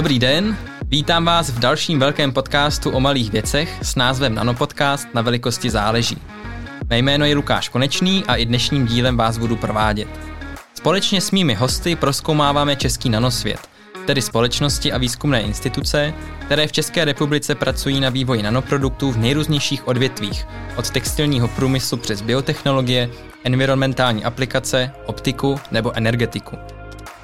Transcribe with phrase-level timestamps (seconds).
[0.00, 5.22] Dobrý den, vítám vás v dalším velkém podcastu o malých věcech s názvem Nanopodcast na
[5.22, 6.18] velikosti záleží.
[6.90, 10.08] Mé jméno je Lukáš Konečný a i dnešním dílem vás budu provádět.
[10.74, 13.68] Společně s mými hosty proskoumáváme český nanosvět,
[14.06, 19.88] tedy společnosti a výzkumné instituce, které v České republice pracují na vývoji nanoproduktů v nejrůznějších
[19.88, 23.10] odvětvích, od textilního průmyslu přes biotechnologie,
[23.44, 26.56] environmentální aplikace, optiku nebo energetiku.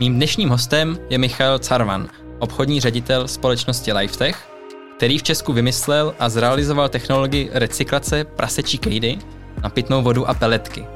[0.00, 4.48] Mým dnešním hostem je Michal Carvan, obchodní ředitel společnosti Lifetech,
[4.96, 9.18] který v Česku vymyslel a zrealizoval technologii recyklace prasečí kejdy
[9.62, 10.86] na pitnou vodu a peletky.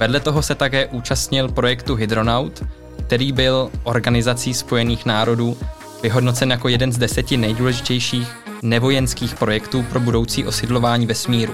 [0.00, 2.62] Vedle toho se také účastnil projektu Hydronaut,
[3.06, 5.56] který byl Organizací spojených národů
[6.02, 8.28] vyhodnocen jako jeden z deseti nejdůležitějších
[8.62, 11.52] nevojenských projektů pro budoucí osidlování vesmíru.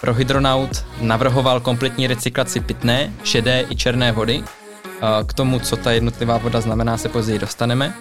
[0.00, 4.44] Pro Hydronaut navrhoval kompletní recyklaci pitné, šedé i černé vody.
[5.26, 7.94] K tomu, co ta jednotlivá voda znamená, se později dostaneme.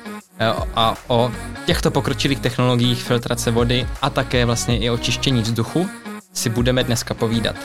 [0.76, 1.32] A o
[1.66, 5.90] těchto pokročilých technologiích filtrace vody a také vlastně i očištění vzduchu
[6.34, 7.56] si budeme dneska povídat.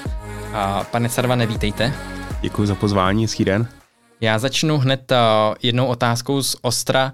[0.53, 1.95] A pane Sarvane, vítejte.
[2.41, 3.69] Děkuji za pozvání, hezký den.
[4.21, 5.13] Já začnu hned
[5.63, 7.13] jednou otázkou z Ostra.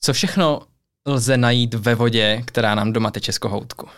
[0.00, 0.62] Co všechno
[1.06, 3.88] lze najít ve vodě, která nám doma teče z kohoutku?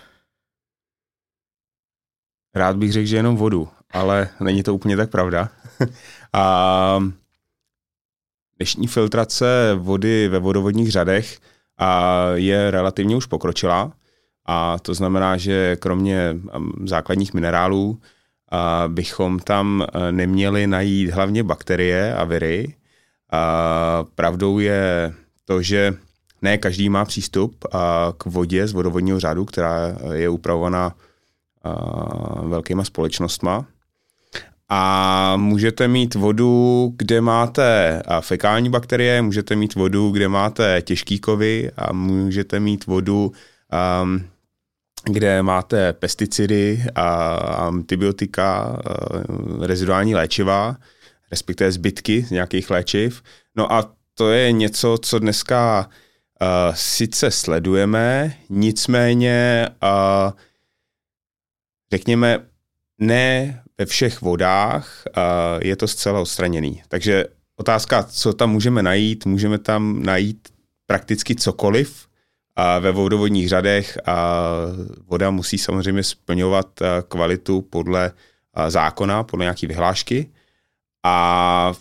[2.55, 5.48] Rád bych řekl, že jenom vodu, ale není to úplně tak pravda.
[6.33, 6.98] a
[8.59, 11.39] dnešní filtrace vody ve vodovodních řadech
[11.78, 13.92] a je relativně už pokročilá.
[14.47, 16.37] A to znamená, že kromě
[16.84, 18.00] základních minerálů
[18.50, 22.75] a bychom tam e, neměli najít hlavně bakterie a viry.
[23.31, 25.95] A pravdou je to, že
[26.43, 27.65] ne každý má přístup
[28.19, 30.95] k vodě z vodovodního řádu, která je upravovaná
[32.43, 33.67] velkýma společnostma.
[34.70, 41.70] A můžete mít vodu, kde máte fekální bakterie, můžete mít vodu, kde máte těžký kovy
[41.76, 43.32] a můžete mít vodu,
[44.03, 44.25] um,
[45.04, 47.34] kde máte pesticidy a
[47.66, 48.78] antibiotika,
[49.60, 50.76] reziduální léčiva,
[51.31, 53.22] respektive zbytky z nějakých léčiv.
[53.56, 55.88] No a to je něco, co dneska
[56.41, 60.32] uh, sice sledujeme, nicméně uh,
[61.93, 62.47] řekněme,
[62.98, 65.03] ne ve všech vodách
[65.61, 66.83] je to zcela odstraněný.
[66.89, 67.25] Takže
[67.56, 70.49] otázka, co tam můžeme najít, můžeme tam najít
[70.87, 72.09] prakticky cokoliv,
[72.81, 74.43] ve vodovodních řadech a
[75.06, 78.12] voda musí samozřejmě splňovat kvalitu podle
[78.69, 80.31] zákona, podle nějaké vyhlášky.
[81.05, 81.72] A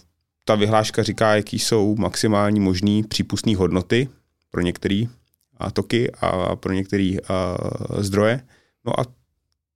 [0.45, 4.09] ta vyhláška říká, jaký jsou maximální možný přípustné hodnoty
[4.49, 5.03] pro některé
[5.73, 7.13] toky a pro některé
[7.97, 8.41] zdroje.
[8.85, 9.03] No a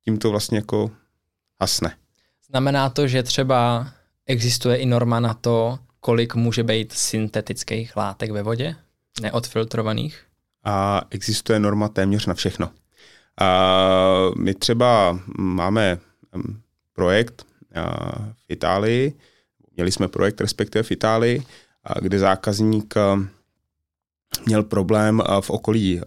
[0.05, 0.91] tím to vlastně jako
[1.61, 1.95] hasne.
[2.51, 3.87] Znamená to, že třeba
[4.25, 8.75] existuje i norma na to, kolik může být syntetických látek ve vodě,
[9.21, 10.23] neodfiltrovaných?
[10.63, 12.69] A existuje norma téměř na všechno.
[13.41, 13.47] A
[14.37, 15.97] my třeba máme
[16.93, 17.45] projekt
[18.33, 19.13] v Itálii,
[19.75, 21.43] měli jsme projekt respektive v Itálii,
[22.01, 22.93] kde zákazník
[24.45, 26.01] měl problém v okolí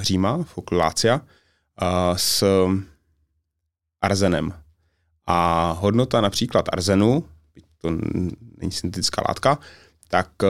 [0.00, 1.20] Říma, v okolí Lácia,
[2.16, 2.44] s
[4.00, 4.54] arzenem.
[5.26, 7.24] A hodnota například arzenu,
[7.78, 7.90] to
[8.60, 9.58] není syntetická látka,
[10.08, 10.46] tak eh,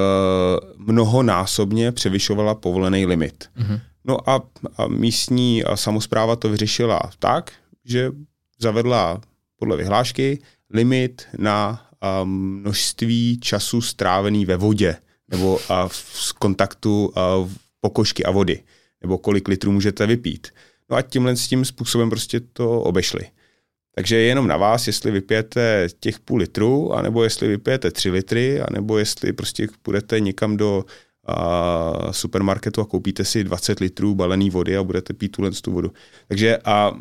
[0.76, 3.50] mnohonásobně převyšovala povolený limit.
[3.56, 3.80] Mm-hmm.
[4.04, 4.42] No a,
[4.76, 7.52] a místní samozpráva to vyřešila tak,
[7.84, 8.12] že
[8.58, 9.20] zavedla
[9.56, 10.38] podle vyhlášky
[10.70, 14.96] limit na a, množství času strávený ve vodě
[15.28, 17.12] nebo a, v, z kontaktu
[17.80, 18.62] pokožky a vody,
[19.02, 20.48] nebo kolik litrů můžete vypít.
[20.90, 23.24] No a tímhle s tím způsobem prostě to obešli.
[23.94, 28.60] Takže je jenom na vás, jestli vypijete těch půl litru, anebo jestli vypijete tři litry,
[28.60, 30.84] anebo jestli prostě půjdete někam do
[31.26, 35.92] a, supermarketu a koupíte si 20 litrů balený vody a budete pít tuhle tu vodu.
[36.28, 36.92] Takže a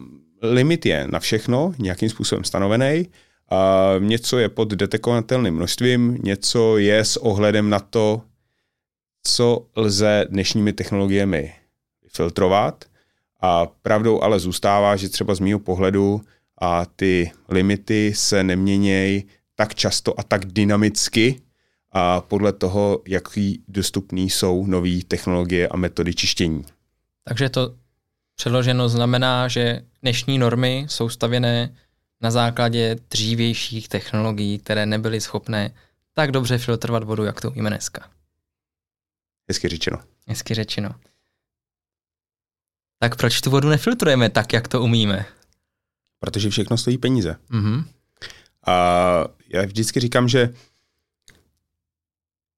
[0.42, 3.08] limit je na všechno nějakým způsobem stanovený.
[3.50, 8.22] A něco je pod detekovatelným množstvím, něco je s ohledem na to,
[9.24, 11.54] co lze dnešními technologiemi
[12.08, 12.86] filtrovat.
[13.42, 16.22] A pravdou ale zůstává, že třeba z mého pohledu
[16.62, 19.24] a ty limity se neměnějí
[19.56, 21.42] tak často a tak dynamicky
[21.92, 26.66] a podle toho, jaký dostupný jsou nové technologie a metody čištění.
[27.24, 27.76] Takže to
[28.36, 31.76] přeloženo znamená, že dnešní normy jsou stavěné
[32.22, 35.74] na základě dřívějších technologií, které nebyly schopné
[36.14, 38.10] tak dobře filtrovat vodu, jak to umíme dneska.
[39.50, 39.98] Hezky řečeno.
[40.28, 40.90] Hezky řečeno.
[43.00, 45.26] Tak proč tu vodu nefiltrujeme tak, jak to umíme?
[46.24, 47.36] Protože všechno stojí peníze.
[47.52, 47.84] Mm-hmm.
[48.68, 48.76] A
[49.50, 50.54] já vždycky říkám, že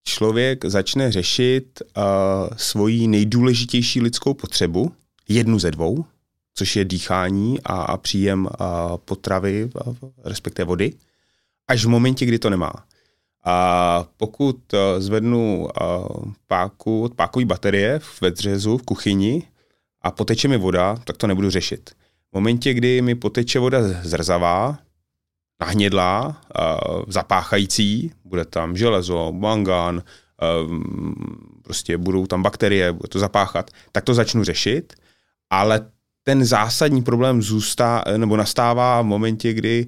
[0.03, 2.03] člověk začne řešit uh,
[2.57, 4.91] svoji nejdůležitější lidskou potřebu,
[5.29, 6.05] jednu ze dvou,
[6.53, 10.93] což je dýchání a, a příjem a potravy, a, respektive vody,
[11.67, 12.73] až v momentě, kdy to nemá.
[13.43, 14.57] A pokud
[14.97, 15.69] zvednu
[16.47, 19.43] páku od pákové baterie ve dřezu v kuchyni
[20.01, 21.95] a poteče mi voda, tak to nebudu řešit.
[22.35, 24.77] V momentě, kdy mi poteče voda zrzavá,
[25.61, 26.41] nahnědlá,
[27.07, 30.03] zapáchající, bude tam železo, mangán,
[31.61, 34.93] prostě budou tam bakterie, bude to zapáchat, tak to začnu řešit,
[35.49, 35.87] ale
[36.23, 39.87] ten zásadní problém zůstá, nebo nastává v momentě, kdy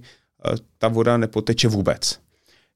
[0.78, 2.20] ta voda nepoteče vůbec.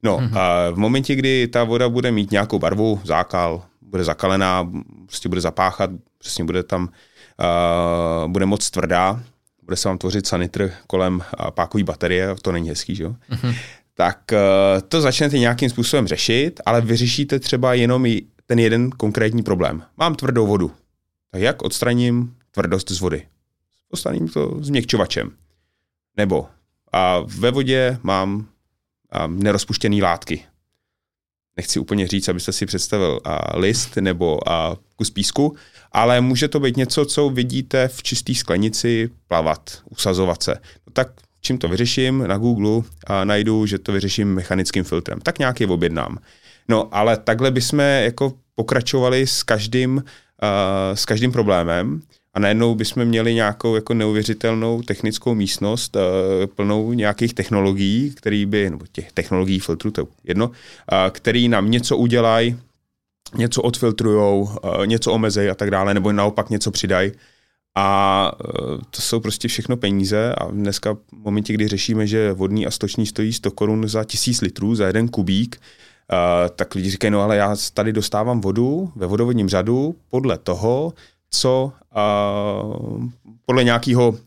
[0.03, 0.37] No, mm-hmm.
[0.37, 4.71] a v momentě, kdy ta voda bude mít nějakou barvu, zákal, bude zakalená,
[5.05, 9.23] prostě bude zapáchat, přesně bude tam, uh, bude moc tvrdá,
[9.71, 13.15] bude se vám tvořit sanitr kolem pákové baterie, to není hezký, že jo?
[13.29, 13.55] Mm-hmm.
[13.93, 19.43] Tak uh, to začnete nějakým způsobem řešit, ale vyřešíte třeba jenom i ten jeden konkrétní
[19.43, 19.83] problém.
[19.97, 20.71] Mám tvrdou vodu.
[21.31, 23.27] Tak jak odstraním tvrdost z vody?
[23.89, 25.31] Odstraním to změkčovačem.
[26.17, 26.47] Nebo
[26.91, 28.35] a ve vodě mám
[29.25, 30.43] um, nerozpuštěné látky.
[31.57, 35.55] Nechci úplně říct, abyste si představil uh, list nebo uh, kus písku,
[35.91, 40.55] ale může to být něco, co vidíte v čisté sklenici plavat, usazovat se.
[40.87, 41.07] No tak
[41.41, 42.27] čím to vyřeším?
[42.27, 45.19] Na Google a najdu, že to vyřeším mechanickým filtrem.
[45.21, 46.17] Tak nějaký objednám.
[46.67, 50.03] No, ale takhle bychom jako pokračovali s každým, uh,
[50.93, 52.01] s každým problémem
[52.33, 56.01] a najednou bychom měli nějakou jako neuvěřitelnou technickou místnost uh,
[56.45, 60.53] plnou nějakých technologií, který by, nebo těch technologií filtru, to jedno, uh,
[61.09, 62.59] který nám něco udělají,
[63.35, 67.11] něco odfiltrujou, uh, něco omezejí a tak dále, nebo naopak něco přidají.
[67.75, 72.67] A uh, to jsou prostě všechno peníze a dneska v momentě, kdy řešíme, že vodní
[72.67, 75.61] a stoční stojí 100 korun za tisíc litrů, za jeden kubík,
[76.55, 80.93] tak lidi říkají, no ale já tady dostávám vodu ve vodovodním řadu podle toho,
[81.33, 83.09] co uh,
[83.45, 84.17] podle nějakého uh,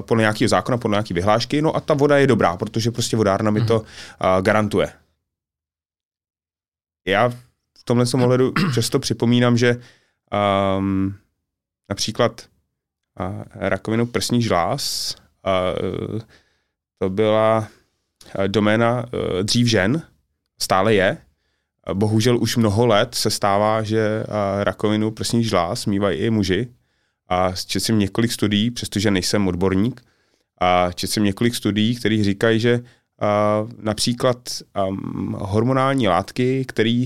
[0.00, 3.50] podle nějakého zákona, podle nějaké vyhlášky, no a ta voda je dobrá, protože prostě vodárna
[3.50, 3.86] mi to uh,
[4.40, 4.92] garantuje.
[7.06, 7.28] Já
[7.78, 9.80] v tomhle ohledu často připomínám, že
[10.78, 11.14] um,
[11.88, 12.48] například
[13.20, 15.14] uh, rakovinu prsní žláz
[15.46, 16.20] uh,
[16.98, 17.68] to byla
[18.46, 20.02] doména uh, dřív žen,
[20.60, 21.23] stále je,
[21.92, 24.24] Bohužel už mnoho let se stává, že
[24.62, 26.68] rakovinu prsních žláz mývají i muži.
[27.28, 30.00] A četl jsem několik studií, přestože nejsem odborník,
[30.58, 32.80] a četl jsem několik studií, které říkají, že
[33.78, 34.48] například
[35.34, 37.04] hormonální látky, které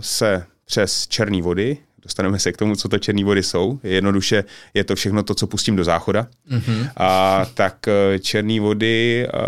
[0.00, 1.78] se přes černé vody
[2.08, 3.80] dostaneme se k tomu, co to černé vody jsou.
[3.82, 4.44] Jednoduše
[4.74, 6.26] je to všechno to, co pustím do záchoda.
[6.50, 6.90] Mm-hmm.
[6.96, 9.40] A tak eh, černé vody uh,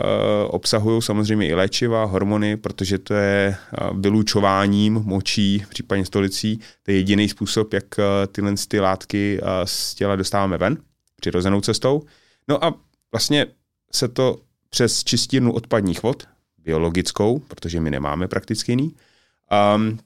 [0.55, 6.61] obsahují samozřejmě i léčiva, hormony, protože to je uh, vylučováním močí, případně stolicí.
[6.83, 10.77] To je jediný způsob, jak uh, tyhle ty látky uh, z těla dostáváme ven,
[11.21, 12.03] přirozenou cestou.
[12.49, 12.75] No a
[13.13, 13.47] vlastně
[13.93, 14.39] se to
[14.71, 16.29] přes čistírnu odpadních vod,
[16.65, 18.95] biologickou, protože my nemáme prakticky jiný,
[19.77, 19.99] um,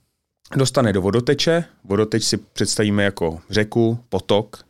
[0.57, 1.65] dostane do vodoteče.
[1.85, 4.65] Vodoteč si představíme jako řeku, potok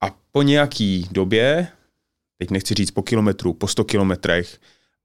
[0.00, 1.68] a po nějaký době,
[2.38, 4.58] teď nechci říct po kilometru, po 100 kilometrech,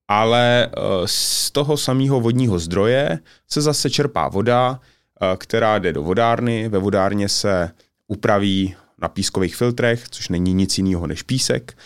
[0.07, 0.71] ale eh,
[1.05, 4.79] z toho samého vodního zdroje se zase čerpá voda,
[5.21, 6.69] eh, která jde do vodárny.
[6.69, 7.71] Ve vodárně se
[8.07, 11.77] upraví na pískových filtrech, což není nic jiného než písek,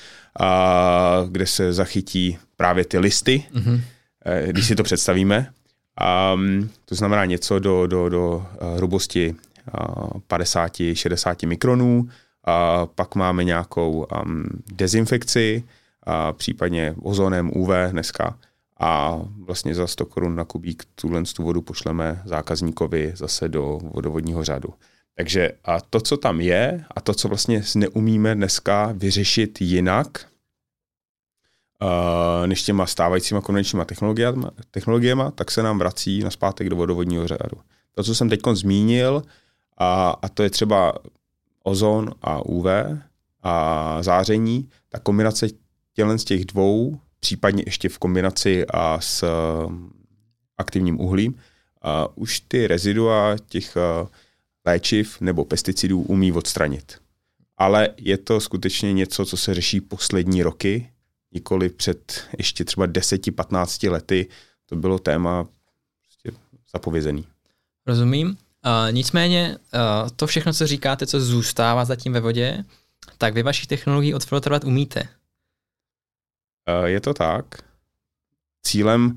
[1.29, 3.81] kde se zachytí právě ty listy, mm-hmm.
[4.51, 5.51] když si to představíme.
[5.99, 9.35] Um, to znamená něco do, do, do eh, hrubosti
[9.79, 11.99] uh, 50-60 mikronů.
[11.99, 12.09] Uh,
[12.95, 15.63] pak máme nějakou um, dezinfekci,
[16.07, 18.37] uh, případně ozonem UV dneska.
[18.79, 24.43] A vlastně za 100 korun na kubík tuhle tu vodu pošleme zákazníkovi zase do vodovodního
[24.43, 24.69] řadu.
[25.15, 30.30] Takže a to, co tam je a to, co vlastně neumíme dneska vyřešit jinak,
[32.45, 37.57] než těma stávajícíma konvenčníma technologiemi, technologiemi, tak se nám vrací na zpátek do vodovodního řádu.
[37.95, 39.23] To, co jsem teď zmínil,
[39.77, 40.93] a, a to je třeba
[41.63, 42.65] ozon a UV
[43.43, 45.47] a záření, ta kombinace
[45.93, 49.25] tělen z těch dvou, případně ještě v kombinaci a s
[50.57, 51.35] aktivním uhlím,
[51.81, 53.77] a už ty rezidua těch
[54.65, 56.97] léčiv nebo pesticidů umí odstranit.
[57.57, 60.90] Ale je to skutečně něco, co se řeší poslední roky
[61.33, 64.27] nikoli před ještě třeba 10-15 lety
[64.65, 65.47] to bylo téma
[66.01, 66.31] prostě
[66.73, 67.27] zapovězený.
[67.87, 68.27] Rozumím.
[68.27, 72.63] Uh, nicméně uh, to všechno, co říkáte, co zůstává zatím ve vodě,
[73.17, 75.01] tak vy vašich technologií odfiltrovat umíte.
[76.79, 77.45] Uh, je to tak.
[78.63, 79.15] Cílem uh,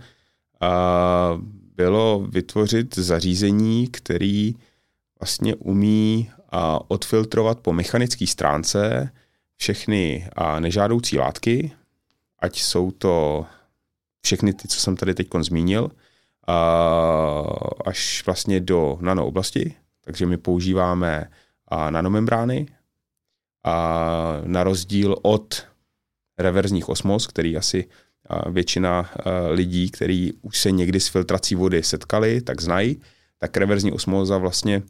[1.77, 4.55] bylo vytvořit zařízení, který
[5.21, 6.31] vlastně umí
[6.89, 9.11] odfiltrovat po mechanické stránce
[9.57, 10.29] všechny
[10.59, 11.73] nežádoucí látky,
[12.45, 13.47] ať jsou to
[14.25, 15.91] všechny ty, co jsem tady teď zmínil,
[17.87, 19.75] až vlastně do nanooblasti.
[20.01, 21.31] Takže my používáme
[21.91, 22.67] nanomembrány
[23.65, 25.67] a na rozdíl od
[26.39, 27.89] reverzních osmos, který asi
[28.51, 29.11] většina
[29.51, 33.01] lidí, kteří už se někdy s filtrací vody setkali, tak znají,
[33.39, 34.83] tak reverzní osmóza vlastně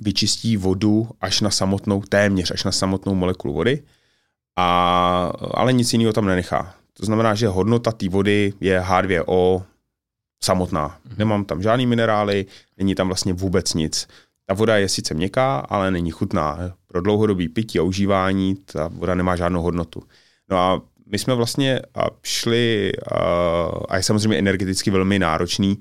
[0.00, 3.82] vyčistí vodu až na samotnou, téměř až na samotnou molekulu vody,
[4.56, 6.74] a, ale nic jiného tam nenechá.
[6.92, 9.62] To znamená, že hodnota té vody je H2O
[10.42, 10.98] samotná.
[11.04, 11.14] Mhm.
[11.18, 12.46] Nemám tam žádný minerály,
[12.78, 14.08] není tam vlastně vůbec nic.
[14.46, 16.58] Ta voda je sice měkká, ale není chutná.
[16.86, 20.02] Pro dlouhodobý pití a užívání ta voda nemá žádnou hodnotu.
[20.50, 21.80] No a my jsme vlastně
[22.22, 22.92] šli,
[23.88, 25.78] a je samozřejmě energeticky velmi náročný,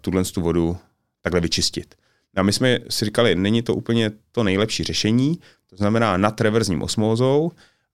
[0.00, 0.76] tuhle tu vodu
[1.22, 1.94] takhle vyčistit.
[2.36, 6.82] A my jsme si říkali, není to úplně to nejlepší řešení, to znamená nad reverzním
[6.82, 7.50] osmózou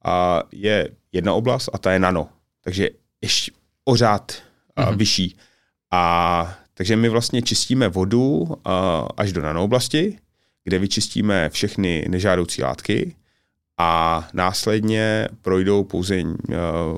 [0.06, 2.28] a je jedna oblast a ta je nano.
[2.60, 2.90] Takže
[3.22, 3.52] ještě
[3.84, 4.32] ořád
[4.76, 4.96] mm-hmm.
[4.96, 5.36] vyšší.
[5.90, 8.48] A takže my vlastně čistíme vodu
[9.16, 10.18] až do nanooblasti,
[10.64, 13.14] kde vyčistíme všechny nežádoucí látky
[13.78, 16.22] a následně projdou pouze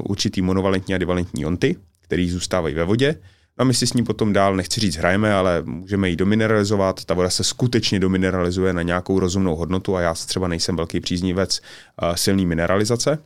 [0.05, 3.21] určitý monovalentní a divalentní jonty, které zůstávají ve vodě
[3.59, 7.05] a my si s ní potom dál, nechci říct hrajeme, ale můžeme ji domineralizovat.
[7.05, 11.61] Ta voda se skutečně domineralizuje na nějakou rozumnou hodnotu a já třeba nejsem velký příznivec
[12.03, 13.19] uh, silný mineralizace.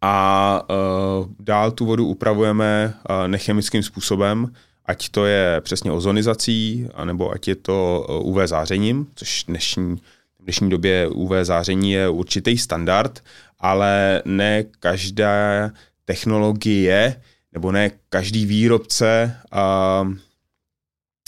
[0.00, 4.52] A uh, dál tu vodu upravujeme uh, nechemickým způsobem,
[4.84, 9.96] ať to je přesně ozonizací, anebo ať je to UV zářením, což dnešní,
[10.40, 13.24] v dnešní době UV záření je určitý standard,
[13.58, 15.70] ale ne každá
[16.04, 17.20] technologie
[17.52, 20.04] nebo ne každý výrobce a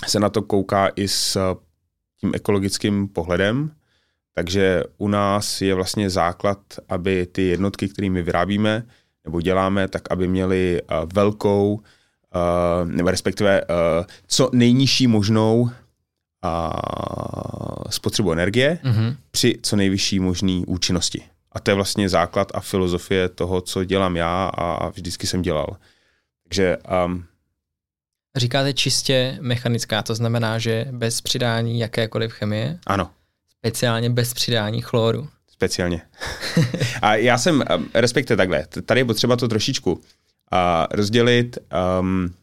[0.07, 1.57] se na to kouká i s
[2.21, 3.71] tím ekologickým pohledem.
[4.35, 6.59] Takže u nás je vlastně základ,
[6.89, 8.87] aby ty jednotky, kterými vyrábíme
[9.25, 10.83] nebo děláme, tak aby měly
[11.15, 11.83] velkou,
[12.85, 13.63] nebo respektive
[14.27, 15.71] co nejnižší možnou
[17.91, 19.17] spotřebu energie mm-hmm.
[19.31, 21.23] při co nejvyšší možné účinnosti.
[21.53, 25.77] A to je vlastně základ a filozofie toho, co dělám já a vždycky jsem dělal.
[26.51, 26.77] Takže
[27.07, 27.25] um,
[28.37, 32.79] Říkáte čistě mechanická, to znamená, že bez přidání jakékoliv chemie?
[32.87, 33.11] Ano.
[33.59, 35.29] Speciálně bez přidání chloru?
[35.51, 36.03] Speciálně.
[37.03, 40.01] a já jsem, um, respektive takhle, tady je potřeba to trošičku uh,
[40.91, 41.59] rozdělit.
[42.01, 42.35] Um,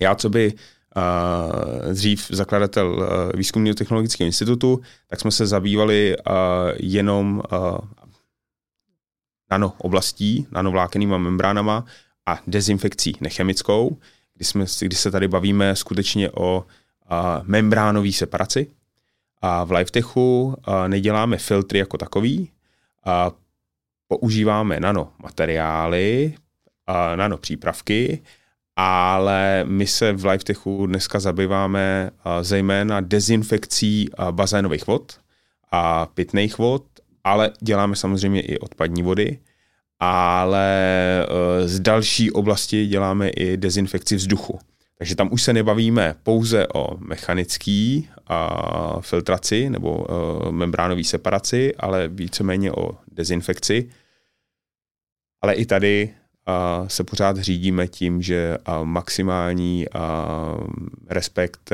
[0.00, 6.34] já, co by uh, dřív zakladatel uh, Výzkumního technologického institutu, tak jsme se zabývali uh,
[6.76, 7.78] jenom uh,
[9.50, 11.84] nano oblastí, nanovlákenýma membránama
[12.28, 13.96] a dezinfekcí nechemickou,
[14.34, 16.64] kdy, jsme, kdy se tady bavíme skutečně o
[17.08, 18.70] a, membránové separaci.
[19.42, 22.50] A v LifeTechu a, neděláme filtry jako takový,
[23.04, 23.30] a
[24.08, 26.34] používáme nanomateriály,
[26.86, 28.22] a, nanopřípravky,
[28.76, 35.20] ale my se v LifeTechu dneska zabýváme a, zejména dezinfekcí a, bazénových vod
[35.72, 36.84] a pitných vod,
[37.24, 39.38] ale děláme samozřejmě i odpadní vody
[40.00, 40.68] ale
[41.22, 44.58] eh, z další oblasti děláme i dezinfekci vzduchu.
[44.98, 48.00] Takže tam už se nebavíme pouze o mechanické
[49.00, 53.90] filtraci nebo eh, membránové separaci, ale víceméně o dezinfekci.
[55.42, 56.14] Ale i tady
[56.86, 59.86] se pořád řídíme tím, že maximální
[61.06, 61.72] respekt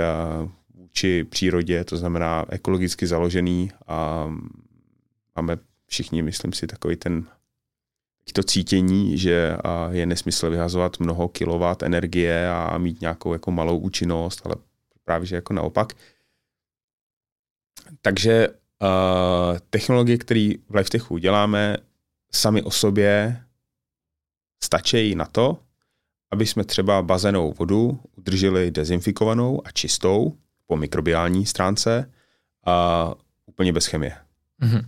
[0.75, 4.29] vůči přírodě, to znamená ekologicky založený a
[5.37, 7.25] máme všichni, myslím si, takový ten
[8.33, 9.57] to cítění, že
[9.91, 14.55] je nesmysl vyhazovat mnoho kilovat energie a mít nějakou jako malou účinnost, ale
[15.05, 15.93] právě že jako naopak.
[18.03, 21.77] Takže uh, technologie, které v LifeTechu děláme,
[22.33, 23.45] sami o sobě
[24.65, 25.59] stačí na to,
[26.31, 32.13] aby jsme třeba bazénovou vodu udrželi dezinfikovanou a čistou po mikrobiální stránce
[32.67, 33.15] a
[33.47, 34.17] úplně bez chemie.
[34.63, 34.85] Mm-hmm.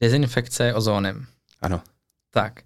[0.00, 1.26] Dezinfekce ozónem.
[1.62, 1.82] Ano.
[2.30, 2.60] Tak.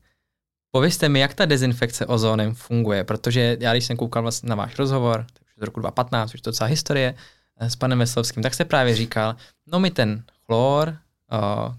[0.70, 4.78] Povězte mi, jak ta dezinfekce ozónem funguje, protože já, když jsem koukal vlastně na váš
[4.78, 5.26] rozhovor,
[5.56, 7.14] z roku 2015, už to celá historie,
[7.56, 9.36] eh, s panem Veslovským, tak se právě říkal,
[9.66, 10.96] no my ten chlor,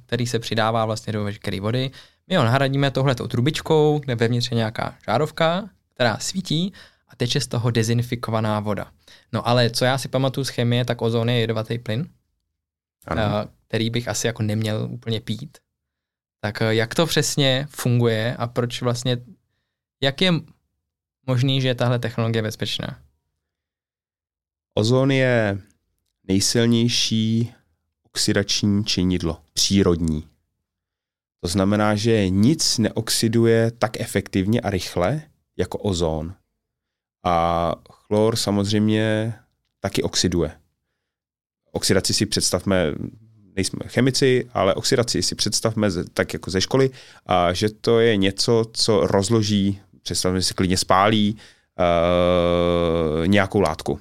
[0.06, 1.92] který se přidává vlastně do veškeré vody,
[2.28, 6.74] my ho nahradíme tohletou trubičkou, kde vevnitř je nějaká žárovka, která svítí
[7.08, 8.92] a teče z toho dezinfikovaná voda.
[9.34, 12.10] No ale co já si pamatuju z chemie, tak ozon je jedovatý plyn,
[13.08, 13.22] ano.
[13.68, 15.58] který bych asi jako neměl úplně pít.
[16.40, 19.18] Tak eh, jak to přesně funguje a proč vlastně,
[20.02, 20.34] jak je
[21.28, 23.00] možný, že je tahle technologie bezpečná?
[24.74, 25.62] Ozon je
[26.24, 27.54] nejsilnější
[28.04, 30.28] oxidační činidlo, přírodní.
[31.42, 35.22] To znamená, že nic neoxiduje tak efektivně a rychle
[35.58, 36.36] jako ozon.
[37.24, 39.34] A chlor samozřejmě
[39.80, 40.60] taky oxiduje.
[41.72, 42.94] Oxidaci si představme,
[43.58, 46.90] nejsme chemici, ale oxidaci si představme tak jako ze školy,
[47.26, 53.92] a že to je něco, co rozloží, představme si klidně spálí uh, nějakou látku.
[53.94, 54.00] Uh,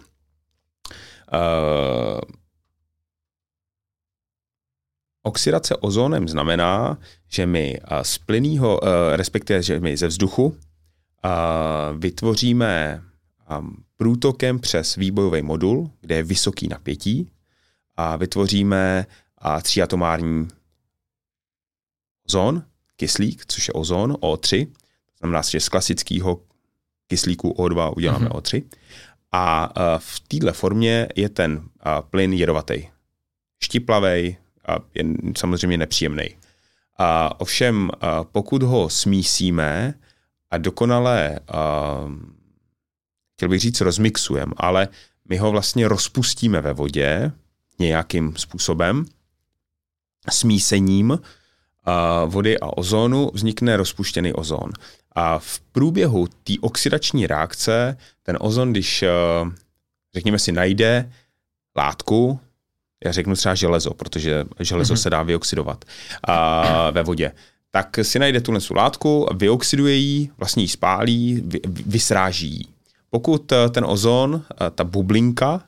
[5.23, 6.99] Oxidace ozónem znamená,
[7.29, 8.81] že my z plynného,
[9.13, 10.57] respektive že my ze vzduchu
[11.99, 13.03] vytvoříme
[13.97, 17.31] průtokem přes výbojový modul, kde je vysoký napětí,
[17.97, 19.07] a vytvoříme
[19.63, 20.49] tříatomární
[22.29, 22.63] ozon,
[22.97, 26.41] kyslík, což je ozon, O3, to znamená, že z klasického
[27.07, 28.41] kyslíku O2 uděláme mm-hmm.
[28.41, 28.65] O3.
[29.33, 31.69] A v této formě je ten
[32.11, 32.89] plyn jedovatý.
[33.63, 34.37] Štiplavý,
[34.69, 35.05] a je
[35.37, 36.29] samozřejmě nepříjemný.
[36.99, 39.95] A ovšem, a pokud ho smísíme
[40.51, 41.97] a dokonale, a,
[43.35, 44.89] chtěl bych říct, rozmixujeme, ale
[45.29, 47.33] my ho vlastně rozpustíme ve vodě
[47.79, 49.05] nějakým způsobem,
[50.31, 51.19] smísením
[52.27, 54.71] vody a ozónu vznikne rozpuštěný ozon.
[55.13, 59.05] A v průběhu té oxidační reakce ten ozon, když
[60.15, 61.13] řekněme si najde
[61.77, 62.41] látku,
[63.05, 65.03] já řeknu třeba železo, protože železo mm-hmm.
[65.03, 65.85] se dá vyoxidovat
[66.29, 67.33] a, ve vodě,
[67.71, 72.65] tak si najde tuhle látku, vyoxiduje ji, vlastně ji spálí, vy, vysráží ji.
[73.11, 75.63] Pokud eh, ten ozon, eh, ta bublinka,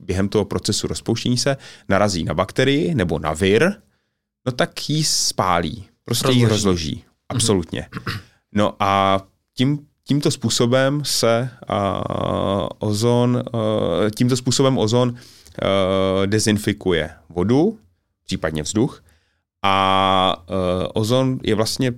[0.00, 1.56] během toho procesu rozpouštění se
[1.88, 3.72] narazí na bakterii nebo na vir,
[4.46, 6.40] no tak ji spálí, prostě rozloží.
[6.40, 7.04] ji rozloží.
[7.28, 7.88] Absolutně.
[8.52, 9.20] No a
[9.54, 13.60] tím, tímto způsobem se uh, ozon, uh,
[14.16, 15.16] tímto způsobem ozon uh,
[16.26, 17.78] dezinfikuje vodu,
[18.24, 19.02] případně vzduch.
[19.62, 20.56] A uh,
[20.94, 21.92] ozon je vlastně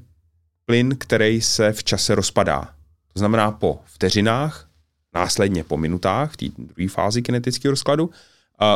[0.65, 2.69] plyn, který se v čase rozpadá.
[3.13, 4.68] To znamená po vteřinách,
[5.19, 8.13] následně po minutách, v té druhé fázi kinetického rozkladu, uh,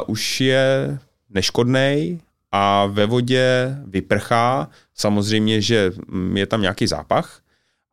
[0.07, 0.99] už je
[1.31, 2.21] neškodný
[2.53, 4.69] a ve vodě vyprchá.
[4.95, 7.41] Samozřejmě, že mm, je tam nějaký zápach,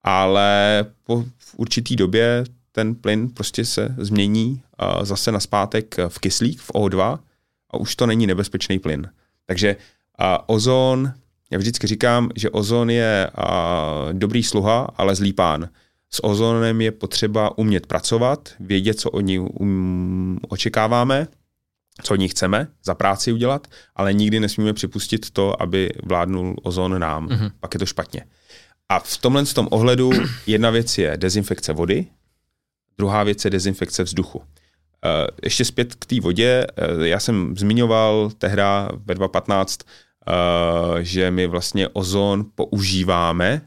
[0.03, 4.61] ale po v určitý době ten plyn prostě se změní
[5.01, 7.19] zase naspátek v kyslík, v O2
[7.69, 9.09] a už to není nebezpečný plyn.
[9.45, 9.75] Takže
[10.45, 11.13] ozon,
[11.51, 13.29] já vždycky říkám, že ozon je
[14.11, 15.69] dobrý sluha, ale zlý pán.
[16.11, 21.27] S ozonem je potřeba umět pracovat, vědět, co od ní um, očekáváme,
[22.03, 26.99] co od ní chceme za práci udělat, ale nikdy nesmíme připustit to, aby vládnul ozon
[26.99, 27.27] nám.
[27.27, 27.51] Mm-hmm.
[27.59, 28.25] Pak je to špatně.
[28.89, 30.11] A v tomhle tom ohledu
[30.47, 32.05] jedna věc je dezinfekce vody,
[32.97, 34.43] druhá věc je dezinfekce vzduchu.
[35.05, 36.67] Eh, ještě zpět k té vodě.
[36.77, 43.61] Eh, já jsem zmiňoval tehda ve 2015, eh, že my vlastně ozon používáme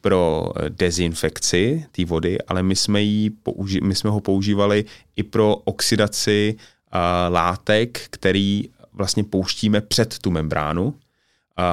[0.00, 4.84] pro dezinfekci té vody, ale my jsme, jí použi- my jsme ho používali
[5.16, 6.56] i pro oxidaci
[7.28, 10.94] látek, který vlastně pouštíme před tu membránu,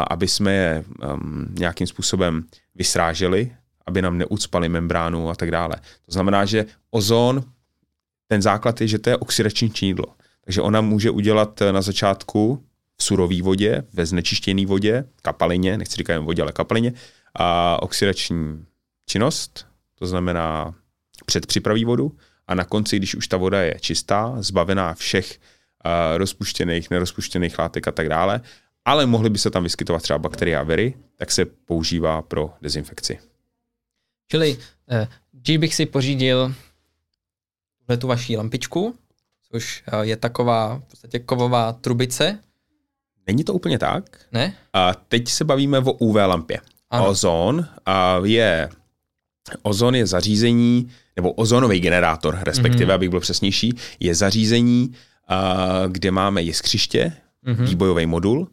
[0.09, 2.43] aby jsme je ehm, nějakým způsobem
[2.75, 3.51] vysráželi,
[3.85, 5.75] aby nám neucpali membránu a tak dále.
[6.05, 7.43] To znamená, že ozon
[8.27, 10.05] ten základ je, že to je oxidační činidlo.
[10.45, 12.63] Takže ona může udělat na začátku
[12.97, 16.93] v surové vodě, ve znečištěné vodě, kapalině, nechci říkat jen vodě, ale kapalině,
[17.35, 18.65] a oxidační
[19.05, 20.75] činnost, to znamená
[21.25, 22.17] předpřipraví vodu
[22.47, 25.39] a na konci, když už ta voda je čistá, zbavená všech
[25.85, 28.41] uh, rozpuštěných, nerozpuštěných látek a tak dále,
[28.85, 33.19] ale mohly by se tam vyskytovat třeba bakterie a viry, tak se používá pro dezinfekci.
[34.31, 36.55] Čili uh, když bych si pořídil
[37.85, 38.95] tuhle tu vaší lampičku,
[39.51, 42.39] což eh, je taková v podstatě kovová trubice.
[43.27, 44.25] Není to úplně tak.
[44.31, 44.57] Ne?
[44.73, 46.59] A teď se bavíme o UV lampě.
[46.93, 47.09] Ano.
[47.09, 48.69] Ozon a je
[49.61, 52.95] ozon je zařízení, nebo ozonový generátor, respektive, mm-hmm.
[52.95, 54.93] abych byl přesnější, je zařízení,
[55.27, 57.13] a, kde máme jiskřiště,
[57.45, 57.65] mm-hmm.
[57.65, 58.47] výbojový modul,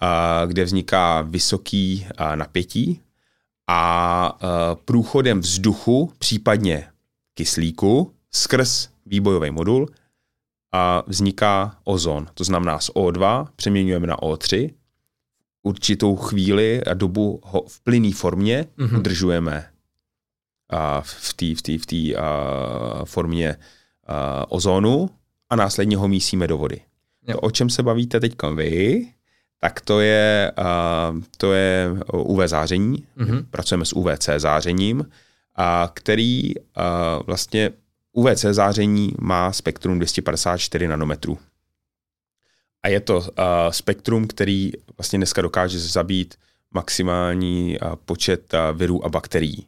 [0.00, 3.00] a, kde vzniká vysoký a, napětí
[3.66, 6.86] a, a průchodem vzduchu, případně
[7.34, 9.88] kyslíku, skrz výbojový modul
[10.72, 12.26] a vzniká ozon.
[12.34, 14.70] To znamená z O2 přeměňujeme na O3,
[15.64, 18.98] určitou chvíli a dobu ho v plynné formě mm-hmm.
[18.98, 19.66] udržujeme
[20.70, 22.14] a v té v tý, v tý,
[23.04, 23.56] formě
[24.06, 25.10] a, ozonu
[25.50, 26.80] a následně ho mísíme do vody.
[27.28, 27.34] Jo.
[27.34, 29.06] To, o čem se bavíte teď vy,
[29.60, 33.06] tak to je, a, to je UV záření.
[33.18, 33.46] Mm-hmm.
[33.50, 35.10] Pracujeme s UVC zářením
[35.56, 37.70] a který a vlastně
[38.12, 41.38] UVC záření má spektrum 254 nanometrů.
[42.84, 43.24] A je to uh,
[43.70, 46.34] spektrum, který vlastně dneska dokáže zabít
[46.70, 49.66] maximální uh, počet uh, virů a bakterií.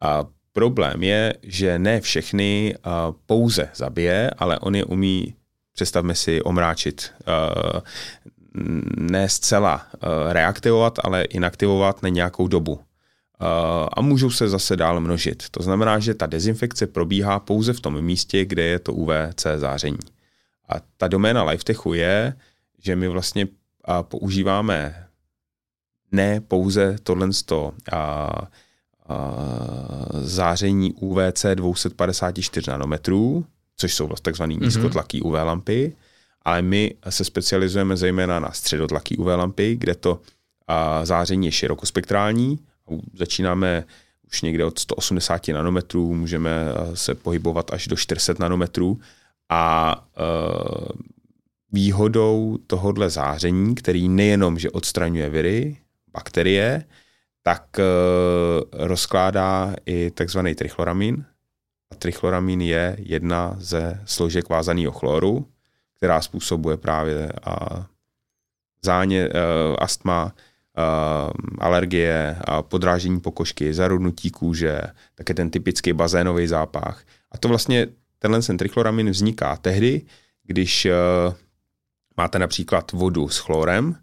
[0.00, 2.92] A problém je, že ne všechny uh,
[3.26, 5.34] pouze zabije, ale on je umí,
[5.72, 7.12] představme si, omráčit.
[7.28, 7.80] Uh,
[8.96, 12.80] ne zcela uh, reaktivovat, ale inaktivovat na nějakou dobu.
[13.92, 15.48] A můžou se zase dál množit.
[15.50, 19.98] To znamená, že ta dezinfekce probíhá pouze v tom místě, kde je to UVC záření.
[20.68, 22.34] A ta doména LifeTechu je,
[22.86, 23.46] že my vlastně
[23.84, 25.06] a, používáme
[26.12, 27.28] ne pouze tohle
[27.92, 28.50] a, a,
[30.22, 33.44] záření UVC 254 nanometrů,
[33.76, 34.64] což jsou vlastně takzvané mm-hmm.
[34.64, 35.96] nízkotlaký UV lampy,
[36.42, 40.20] ale my se specializujeme zejména na středotlaký UV lampy, kde to
[40.68, 42.58] a, záření je širokospektrální.
[43.14, 43.84] Začínáme
[44.26, 46.50] už někde od 180 nanometrů, můžeme
[46.94, 49.00] se pohybovat až do 400 nanometrů
[49.48, 51.15] a e,
[51.76, 55.76] výhodou tohohle záření, který nejenom, že odstraňuje viry,
[56.12, 56.84] bakterie,
[57.42, 57.84] tak uh,
[58.72, 61.24] rozkládá i takzvaný trichloramin.
[61.92, 65.46] A trichloramin je jedna ze složek vázaného chloru,
[65.96, 67.84] která způsobuje právě uh,
[68.84, 70.32] záně, uh, astma,
[71.58, 74.80] alergie, uh, podrážení pokožky, zarudnutí kůže,
[75.14, 77.04] také ten typický bazénový zápach.
[77.32, 77.86] A to vlastně,
[78.18, 80.02] tenhle ten trichloramin vzniká tehdy,
[80.44, 80.86] když
[82.16, 83.96] máte například vodu s chlorem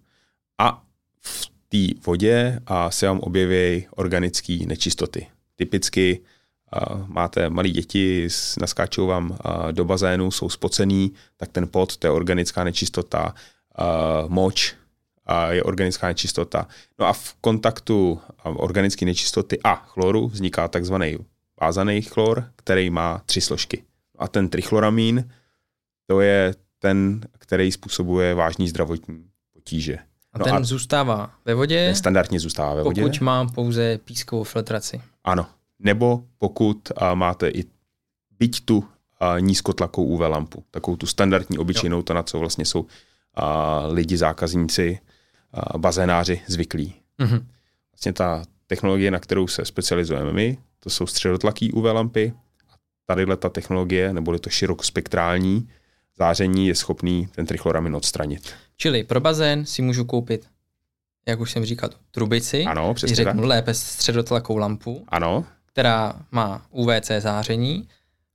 [0.57, 0.83] a
[1.21, 5.27] v té vodě a se vám objeví organické nečistoty.
[5.55, 6.21] Typicky
[7.05, 8.27] máte malé děti,
[8.61, 9.37] naskáčou vám
[9.71, 13.35] do bazénu, jsou spocený, tak ten pot, to je organická nečistota,
[14.27, 14.75] moč,
[15.49, 16.67] je organická nečistota.
[16.99, 21.17] No a v kontaktu organické nečistoty a chloru vzniká takzvaný
[21.61, 23.83] vázaný chlor, který má tři složky.
[24.17, 25.31] A ten trichloramín,
[26.07, 29.97] to je ten, který způsobuje vážný zdravotní potíže.
[30.33, 31.85] A no ten a zůstává ve vodě?
[31.85, 33.01] Ten standardně zůstává ve vodě.
[33.01, 35.01] Pokud mám pouze pískovou filtraci.
[35.23, 35.45] Ano.
[35.79, 37.63] Nebo pokud a, máte i
[38.39, 38.83] byť tu
[39.19, 42.03] a, nízkotlakou UV lampu, takovou tu standardní obyčejnou, jo.
[42.03, 42.85] to na co vlastně jsou
[43.33, 44.99] a, lidi, zákazníci,
[45.51, 46.93] a, bazénáři zvyklí.
[47.19, 47.43] Mm-hmm.
[47.91, 52.33] Vlastně ta technologie, na kterou se specializujeme my, to jsou středotlaký UV lampy.
[53.05, 55.67] Tadyhle ta technologie, neboli to širokospektrální,
[56.17, 58.53] záření je schopný ten trichloramin odstranit.
[58.77, 60.47] Čili pro bazén si můžu koupit,
[61.27, 63.49] jak už jsem říkal, trubici, ano, přesně řeknu tak.
[63.49, 65.45] lépe středotlakou lampu, ano.
[65.65, 67.87] která má UVC záření,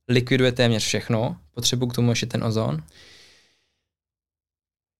[0.07, 2.83] likviduje téměř všechno, potřebuji k tomu ještě ten ozon.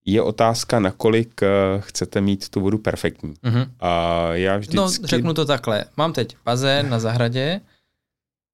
[0.05, 3.33] Je otázka, nakolik uh, chcete mít tu vodu perfektní.
[3.33, 3.69] Mm-hmm.
[3.79, 4.77] A já vždycky...
[4.77, 5.85] No, řeknu to takhle.
[5.97, 7.61] Mám teď bazén na zahradě,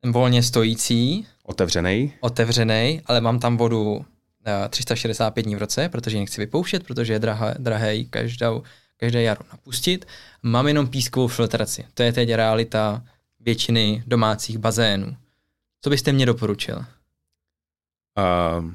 [0.05, 1.27] volně stojící.
[1.43, 2.13] Otevřený.
[2.19, 4.05] Otevřený, ale mám tam vodu
[4.69, 8.63] 365 dní v roce, protože ji nechci vypouštět, protože je drahé, drahé každou,
[8.97, 10.07] každé jaro napustit.
[10.43, 11.85] Mám jenom pískovou filtraci.
[11.93, 13.03] To je teď realita
[13.39, 15.17] většiny domácích bazénů.
[15.81, 16.77] Co byste mě doporučil?
[16.77, 18.71] Uh,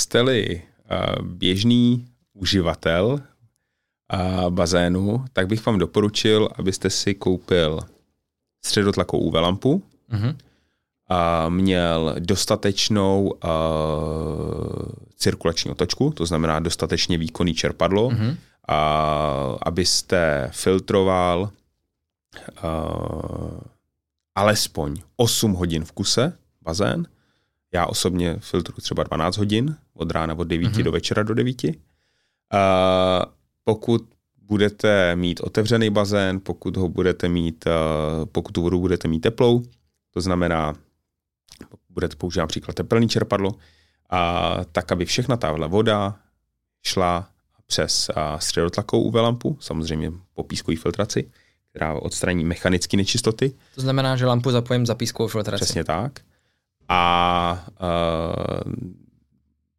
[0.00, 7.80] jste-li uh, běžný uživatel uh, bazénu, tak bych vám doporučil, abyste si koupil
[8.64, 10.36] středotlakou UV lampu, uh-huh
[11.48, 13.40] měl dostatečnou uh,
[15.16, 18.36] cirkulační otočku, to znamená dostatečně výkonný čerpadlo, mm-hmm.
[18.68, 21.50] a, abyste filtroval
[22.64, 23.60] uh,
[24.34, 27.06] alespoň 8 hodin v kuse bazén.
[27.74, 30.82] Já osobně filtruji třeba 12 hodin, od rána od 9 mm-hmm.
[30.82, 31.64] do večera do 9.
[31.64, 31.70] Uh,
[33.64, 34.02] pokud
[34.42, 37.72] budete mít otevřený bazén, pokud ho budete mít, uh,
[38.26, 39.62] pokud tu vodu budete mít teplou,
[40.10, 40.74] to znamená
[41.88, 43.54] budete používat například teplný čerpadlo,
[44.10, 46.16] a tak, aby všechna tahle voda
[46.86, 47.28] šla
[47.66, 51.30] přes středotlakovou UV lampu, samozřejmě po pískové filtraci,
[51.70, 53.54] která odstraní mechanické nečistoty.
[53.74, 55.64] To znamená, že lampu zapojím za pískovou filtraci.
[55.64, 56.20] Přesně tak.
[56.88, 58.72] A uh,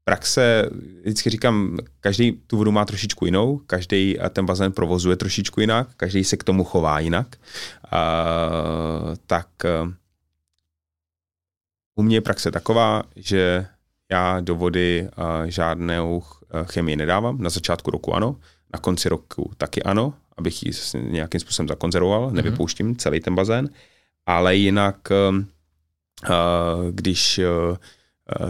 [0.03, 0.69] praxe,
[1.01, 6.23] vždycky říkám, každý tu vodu má trošičku jinou, každý ten bazén provozuje trošičku jinak, každý
[6.23, 7.35] se k tomu chová jinak.
[7.93, 9.47] Uh, tak
[9.83, 9.93] uh,
[12.01, 13.65] u mě je praxe taková, že
[14.11, 15.09] já do vody
[15.45, 16.23] žádnou
[16.63, 17.41] chemii nedávám.
[17.41, 18.35] Na začátku roku ano,
[18.73, 22.33] na konci roku taky ano, abych ji nějakým způsobem zakonzervoval, mm-hmm.
[22.33, 23.69] nevypouštím celý ten bazén,
[24.25, 24.95] ale jinak,
[26.91, 27.39] když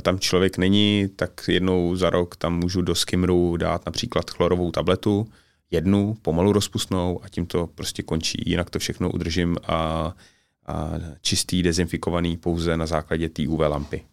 [0.02, 5.28] tam člověk není, tak jednou za rok tam můžu do skimru dát například chlorovou tabletu,
[5.72, 8.44] jednu pomalu rozpustnou a tím to prostě končí.
[8.46, 10.14] Jinak to všechno udržím a
[11.22, 14.06] čistý, dezinfikovaný pouze na základě té UV lampy.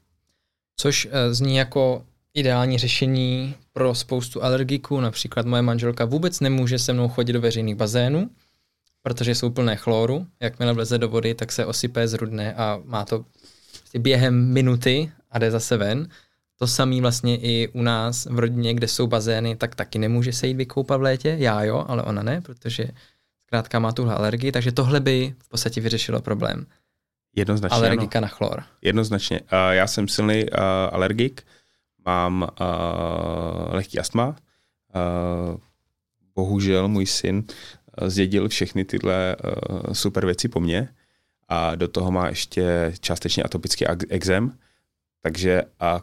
[0.77, 5.01] Což eh, zní jako ideální řešení pro spoustu alergiků.
[5.01, 8.31] Například moje manželka vůbec nemůže se mnou chodit do veřejných bazénů,
[9.03, 10.27] protože jsou plné chloru.
[10.41, 13.25] Jakmile vleze do vody, tak se osype, zrudne a má to
[13.79, 16.09] prostě během minuty a jde zase ven.
[16.59, 20.47] To samé vlastně i u nás v rodině, kde jsou bazény, tak taky nemůže se
[20.47, 21.37] jít vykoupat v létě.
[21.39, 22.89] Já jo, ale ona ne, protože
[23.49, 26.67] zkrátka má tuhle alergii, takže tohle by v podstatě vyřešilo problém.
[27.37, 27.77] Jednoznačně.
[27.77, 28.25] Alergika ano.
[28.25, 28.63] na chlor.
[28.83, 29.41] Jednoznačně.
[29.41, 30.59] Uh, já jsem silný uh,
[30.93, 31.47] alergik,
[32.07, 34.29] mám uh, lehký astma.
[34.29, 35.61] Uh,
[36.35, 37.45] bohužel můj syn
[38.07, 40.89] zdědil všechny tyhle uh, super věci po mně
[41.49, 44.59] a do toho má ještě částečně atopický exém,
[45.23, 46.01] takže a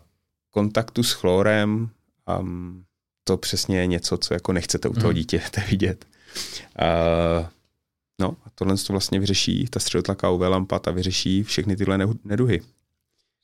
[0.49, 1.89] kontaktu s chlorem
[2.39, 2.85] um,
[3.23, 5.13] to přesně je něco, co jako nechcete u toho mm.
[5.13, 6.05] dítěte vidět.
[7.39, 7.45] Uh,
[8.21, 12.61] no a tohle to vlastně vyřeší, ta středotlaká UV lampa, ta vyřeší všechny tyhle neduhy.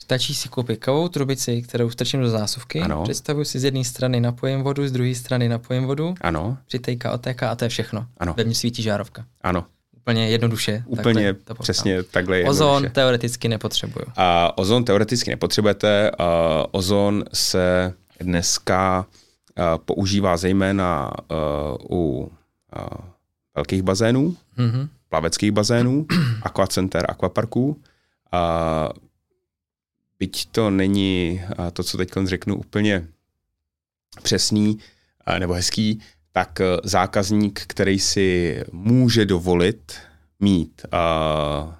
[0.04, 2.80] Stačí si koupit kavou trubici, kterou strčím do zásuvky.
[2.80, 3.04] Ano.
[3.04, 6.16] Představuji si z jedné strany napojím vodu, z druhé strany napojím vodu.
[6.22, 6.58] Ano.
[6.68, 8.08] Přitejka, otéka a to je všechno.
[8.18, 8.34] Ano.
[8.38, 9.26] Ve mně svítí žárovka.
[9.42, 9.66] Ano.
[9.98, 10.84] Úplně jednoduše.
[10.86, 12.64] Úplně takhle to přesně takhle jednoduše.
[12.64, 14.06] Ozon teoreticky nepotřebuju.
[14.16, 16.12] A ozon teoreticky nepotřebujete.
[16.18, 19.06] A ozon se dneska
[19.86, 21.12] používá zejména
[21.90, 22.32] u
[23.56, 24.90] velkých bazénů, mm-hmm.
[25.10, 26.06] plaveckých bazénů,
[26.42, 27.82] aquacenter, aquaparků.
[28.32, 28.90] A
[30.20, 31.42] byť to není
[31.74, 33.08] to, co teď řeknu, úplně
[34.24, 34.80] přesný
[35.40, 36.00] nebo hezký,
[36.32, 39.94] tak zákazník, který si může dovolit
[40.40, 41.74] mít uh,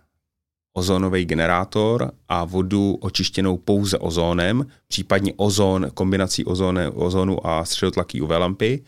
[0.74, 8.30] ozónový generátor a vodu očištěnou pouze ozónem, případně ozon, kombinací ozóne, ozónu a středotlaký UV
[8.30, 8.84] lampy,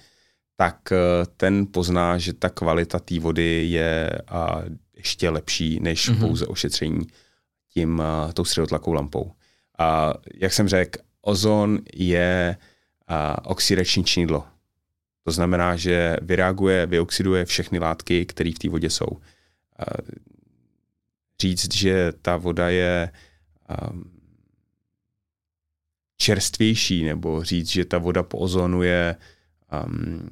[0.55, 0.97] tak eh,
[1.37, 4.09] ten pozná, že ta kvalita té vody je
[4.95, 6.19] ještě lepší než mm-hmm.
[6.19, 7.07] pouze ošetření
[7.73, 9.31] tím uh, tou středotlakou lampou.
[9.79, 12.57] A jak jsem řekl, ozon je
[13.43, 14.45] oxidační činidlo.
[15.23, 19.07] To znamená, že vyreaguje, vyoxiduje všechny látky, které v té vodě jsou.
[21.41, 23.11] Říct, že ta voda je
[23.91, 24.11] um,
[26.17, 29.15] čerstvější, nebo říct, že ta voda po ozonu je
[29.85, 30.29] um,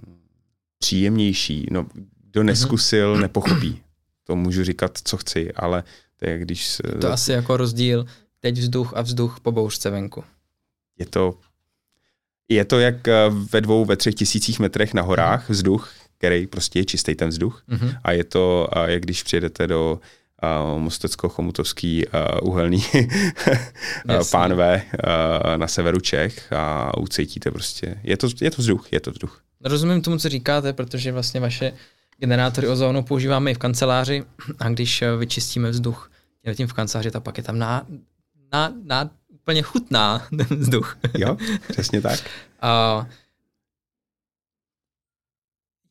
[0.77, 1.67] příjemnější.
[1.71, 1.85] No,
[2.31, 2.47] kdo mhm.
[2.47, 3.21] neskusil, mm-hmm.
[3.21, 3.81] nepochopí.
[4.23, 5.83] To můžu říkat, co chci, ale
[6.17, 6.67] to je, když...
[6.67, 6.83] Se...
[6.83, 8.05] To asi jako rozdíl
[8.39, 10.23] teď vzduch a vzduch po bouřce venku.
[10.99, 11.37] Je to,
[12.49, 15.53] je to jak eh, ve dvou, ve třech tisících metrech na horách mm-hmm.
[15.53, 17.63] vzduch, který prostě je čistý ten vzduch.
[17.69, 17.97] Mm-hmm.
[18.03, 19.99] A je to, jak když přijedete do
[20.77, 22.83] Mostecko-Chomutovský uh, uhelný
[24.31, 27.99] pánve uh, na severu Čech a ucítíte prostě.
[28.03, 29.41] Je to, je to vzduch, je to vzduch.
[29.63, 31.73] Rozumím tomu, co říkáte, protože vlastně vaše
[32.17, 34.23] generátory ozónu používáme i v kanceláři
[34.59, 36.11] a když eh, vyčistíme vzduch
[36.55, 37.85] tím v kanceláři, tak pak je tam na,
[38.53, 40.97] na, na úplně chutná ten vzduch.
[41.17, 41.37] Jo,
[41.71, 42.19] přesně tak.
[42.61, 43.05] a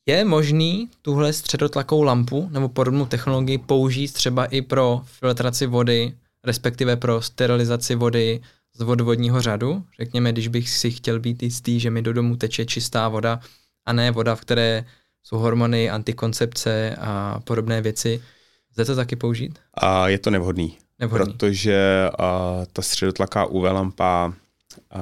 [0.05, 6.95] je možný tuhle středotlakou lampu nebo podobnou technologii použít třeba i pro filtraci vody, respektive
[6.95, 8.41] pro sterilizaci vody
[8.73, 9.83] z vodovodního řadu?
[9.99, 13.39] Řekněme, když bych si chtěl být jistý, že mi do domu teče čistá voda,
[13.85, 14.85] a ne voda, v které
[15.23, 18.21] jsou hormony, antikoncepce a podobné věci.
[18.71, 19.59] Lze to taky použít?
[19.73, 21.33] A je to nevhodný, nevhodný.
[21.33, 24.33] protože a, ta středotlaká UV lampa
[24.91, 24.99] a,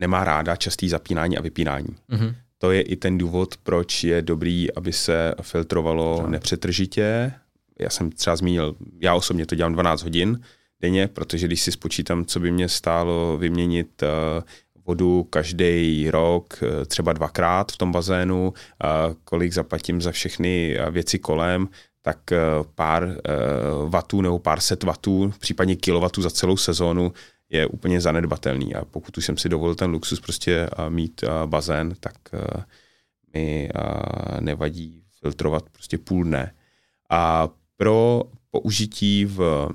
[0.00, 1.96] nemá ráda častý zapínání a vypínání.
[2.10, 2.34] Mm-hmm.
[2.64, 6.28] To je i ten důvod, proč je dobrý, aby se filtrovalo no.
[6.28, 7.32] nepřetržitě.
[7.80, 10.40] Já jsem třeba zmínil, já osobně to dělám 12 hodin
[10.80, 14.02] denně, protože když si spočítám, co by mě stálo vyměnit
[14.86, 18.52] vodu každý rok, eh, třeba dvakrát v tom bazénu,
[19.24, 21.68] kolik zaplatím za všechny eh, věci kolem,
[22.02, 22.38] tak eh,
[22.74, 23.08] pár
[23.88, 27.12] vatů nebo pár set vatů, případně kilovatů za celou sezónu
[27.48, 28.74] je úplně zanedbatelný.
[28.74, 32.14] A pokud už jsem si dovolil ten luxus prostě mít bazén, tak
[33.34, 33.68] mi
[34.40, 36.54] nevadí filtrovat prostě půl dne.
[37.10, 39.68] A pro použití v,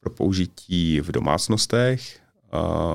[0.00, 2.20] pro použití v domácnostech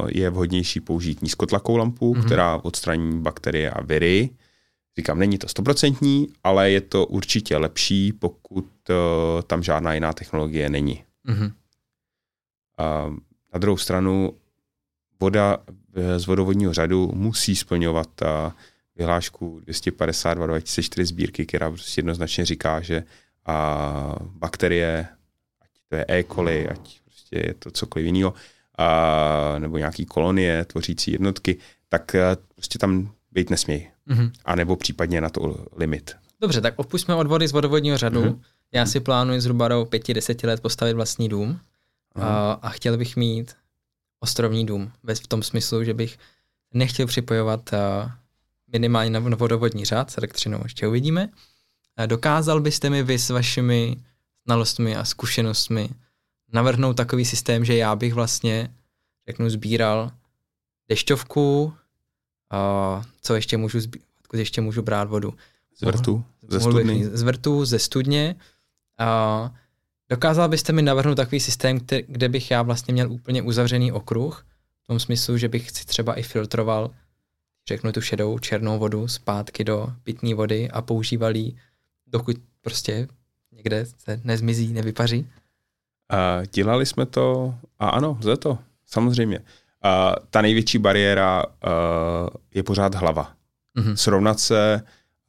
[0.08, 2.26] je vhodnější použít nízkotlakou lampu, mm-hmm.
[2.26, 4.30] která odstraní bakterie a viry.
[4.98, 10.70] Říkám, není to stoprocentní, ale je to určitě lepší, pokud uh, tam žádná jiná technologie
[10.70, 11.04] není.
[11.28, 11.52] Mm-hmm.
[13.54, 14.34] Na druhou stranu,
[15.20, 15.58] voda
[16.18, 18.28] z vodovodního řadu musí splňovat uh,
[18.96, 23.04] vyhlášku 252 2004 sbírky, která prostě jednoznačně říká, že
[23.48, 25.08] uh, bakterie,
[25.62, 26.24] ať to je E.
[26.24, 28.34] coli, ať prostě je to cokoliv jiného,
[28.78, 31.58] a, nebo nějaký kolonie tvořící jednotky,
[31.90, 33.88] tak eh, prostě tam být nesmějí.
[34.08, 34.32] Mm-hmm.
[34.46, 36.12] A nebo případně na to limit.
[36.42, 38.22] Dobře, tak opustíme od vody z vodovodního řadu.
[38.22, 38.40] Mm-hmm.
[38.72, 41.60] Já si plánuji zhruba do pěti, deseti let postavit vlastní dům
[42.16, 43.56] a, a chtěl bych mít
[44.20, 44.92] ostrovní dům.
[45.24, 46.18] V tom smyslu, že bych
[46.74, 47.70] nechtěl připojovat
[48.72, 51.30] minimálně na vodovodní řád s elektřinou, ještě uvidíme.
[52.06, 53.98] Dokázal byste mi vy s vašimi
[54.46, 55.90] znalostmi a zkušenostmi
[56.54, 58.74] navrhnout takový systém, že já bych vlastně,
[59.28, 60.12] řeknu, sbíral
[60.90, 61.74] dešťovku,
[62.50, 64.02] a co ještě můžu, zbí-
[64.34, 65.34] ještě můžu brát vodu.
[65.78, 67.10] Z vrtu, ze studny.
[67.14, 68.36] Z vrtu, ze studně.
[68.98, 69.52] A
[70.12, 74.46] dokázal byste mi navrhnout takový systém, který, kde bych já vlastně měl úplně uzavřený okruh,
[74.84, 76.92] v tom smyslu, že bych si třeba i filtroval,
[77.68, 81.56] řeknu tu šedou černou vodu zpátky do pitné vody a používal ji,
[82.08, 83.08] dokud prostě
[83.52, 85.20] někde se nezmizí, nevypaří?
[85.20, 89.40] Uh, dělali jsme to a ano, lze to, samozřejmě.
[89.40, 89.46] Uh,
[90.30, 91.52] ta největší bariéra uh,
[92.54, 93.34] je pořád hlava.
[93.78, 93.94] Mm-hmm.
[93.94, 94.82] Srovnat se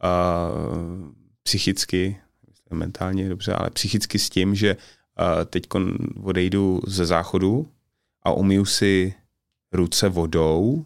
[0.05, 2.17] uh, psychicky,
[2.73, 4.77] mentálně dobře, ale psychicky s tím, že
[5.47, 5.63] teď
[6.23, 7.69] odejdu ze záchodu
[8.23, 9.15] a umiju si
[9.73, 10.85] ruce vodou,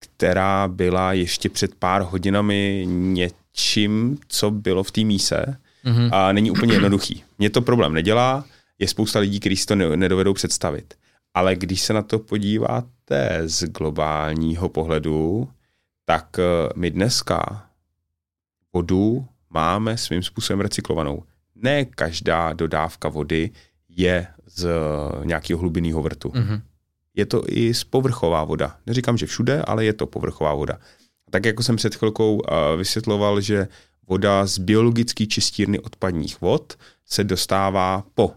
[0.00, 6.10] která byla ještě před pár hodinami něčím, co bylo v té míse mm-hmm.
[6.12, 7.24] a není úplně jednoduchý.
[7.38, 8.44] Mně to problém nedělá,
[8.78, 10.94] je spousta lidí, kteří si to nedovedou představit.
[11.34, 15.48] Ale když se na to podíváte z globálního pohledu,
[16.04, 16.42] tak eh,
[16.76, 17.66] my dneska
[18.72, 21.22] vodu máme svým způsobem recyklovanou.
[21.54, 23.50] Ne každá dodávka vody
[23.88, 24.68] je z
[25.24, 26.28] nějakého hlubinného vrtu.
[26.28, 26.60] Mm-hmm.
[27.14, 28.76] Je to i z povrchová voda.
[28.86, 30.78] Neříkám, že všude, ale je to povrchová voda.
[31.30, 33.68] Tak jako jsem před chvilkou eh, vysvětloval, že
[34.06, 38.32] voda z biologické čistírny odpadních vod se dostává po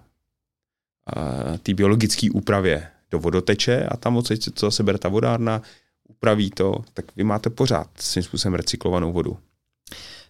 [1.18, 5.62] eh, té biologické úpravě do vodoteče a tam odsaď, co se bere ta vodárna,
[6.10, 9.38] upraví to, tak vy máte pořád svým způsobem recyklovanou vodu.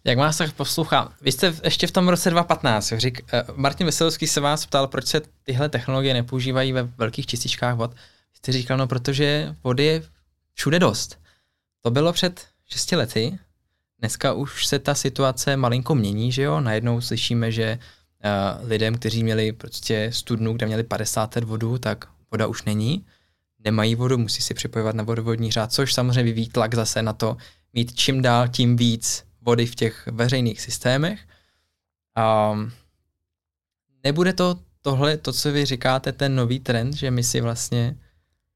[0.04, 4.28] Jak vás tak poslouchám, vy jste ještě v tom roce 2015, řík, uh, Martin Veselovský
[4.28, 7.96] se vás ptal, proč se tyhle technologie nepoužívají ve velkých čističkách vod.
[8.34, 10.04] Jste říkal, no protože vody je
[10.54, 11.20] všude dost.
[11.82, 13.40] To bylo před 6 lety,
[14.00, 19.24] dneska už se ta situace malinko mění, že jo, najednou slyšíme, že uh, lidem, kteří
[19.24, 23.06] měli prostě studnu, kde měli 50 let vodu, tak voda už není,
[23.64, 27.38] nemají vodu, musí si připojovat na vodovodní řád, což samozřejmě vyvíjí tlak zase na to
[27.74, 31.20] mít čím dál tím víc vody v těch veřejných systémech.
[32.52, 32.72] Um,
[34.04, 37.96] nebude to tohle, to, co vy říkáte, ten nový trend, že my si vlastně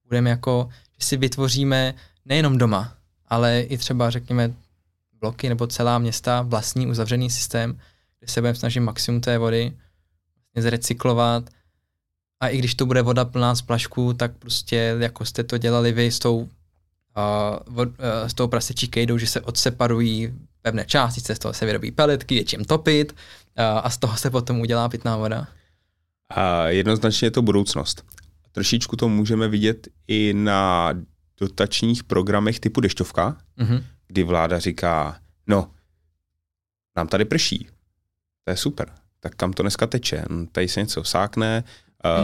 [0.06, 0.69] budeme jako,
[1.00, 1.93] že si vytvoříme
[2.26, 2.96] nejenom doma,
[3.28, 4.54] ale i třeba řekněme
[5.19, 7.80] bloky nebo celá města vlastní uzavřený systém,
[8.19, 9.74] kde se budeme snažit maximum té vody
[10.36, 11.50] vlastně zrecyklovat,
[12.39, 15.91] a i když to bude voda plná z plašku, tak prostě jako jste to dělali
[15.91, 16.48] vy s tou, uh,
[17.65, 17.96] vod, uh,
[18.28, 22.43] s tou prasečí kejdou, že se odseparují pevné částice, z toho se vyrobí peletky, je
[22.43, 23.15] čím topit
[23.58, 25.47] a z toho se potom udělá pitná voda.
[26.30, 28.06] A jednoznačně je to budoucnost.
[28.52, 30.93] Trošičku to můžeme vidět i na
[31.39, 33.84] dotačních programech typu dešťovka, mm-hmm.
[34.08, 35.71] kdy vláda říká, no,
[36.97, 37.67] nám tady prší,
[38.43, 40.26] to je super, tak kam to dneska teče?
[40.30, 41.63] No, tady se něco sákne,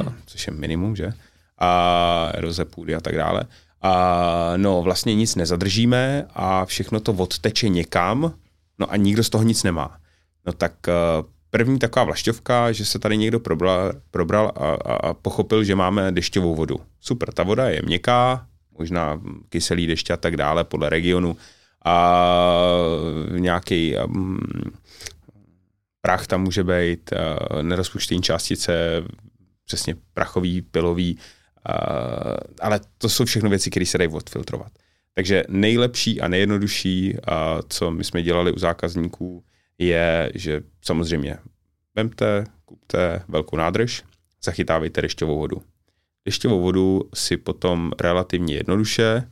[0.06, 1.13] uh, což je minimum, že?
[1.58, 3.43] A eroze půdy a tak dále.
[3.82, 8.34] A no, vlastně nic nezadržíme a všechno to odteče někam,
[8.80, 9.98] no a nikdo z toho nic nemá.
[10.46, 15.13] No tak uh, první taková vlašťovka, že se tady někdo probral, probral a, a, a
[15.13, 16.80] pochopil, že máme dešťovou vodu.
[17.00, 18.46] Super, ta voda je měkká,
[18.80, 21.38] možná kyselý dešť a tak dále podle regionu
[21.86, 22.26] a
[23.30, 24.39] nějaký um,
[26.02, 29.04] prach tam může být, uh, nerozpuštění částice
[29.65, 31.18] přesně prachový, pilový,
[32.62, 34.72] ale to jsou všechno věci, které se dají odfiltrovat.
[35.13, 37.17] Takže nejlepší a nejjednodušší,
[37.69, 39.43] co my jsme dělali u zákazníků,
[39.78, 41.38] je, že samozřejmě
[41.95, 44.04] vemte, kupte velkou nádrž,
[44.43, 45.62] zachytávejte dešťovou vodu.
[46.25, 49.23] Dešťovou vodu si potom relativně jednoduše,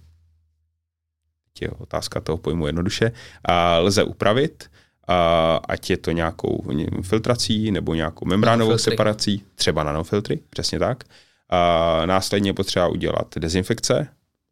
[1.61, 3.11] je otázka toho pojmu jednoduše,
[3.45, 4.69] a lze upravit,
[5.07, 6.63] a ať je to nějakou
[7.01, 8.91] filtrací nebo nějakou membránovou nanofiltry.
[8.91, 11.03] separací, třeba nanofiltry, přesně tak.
[11.49, 14.07] A následně potřeba udělat dezinfekce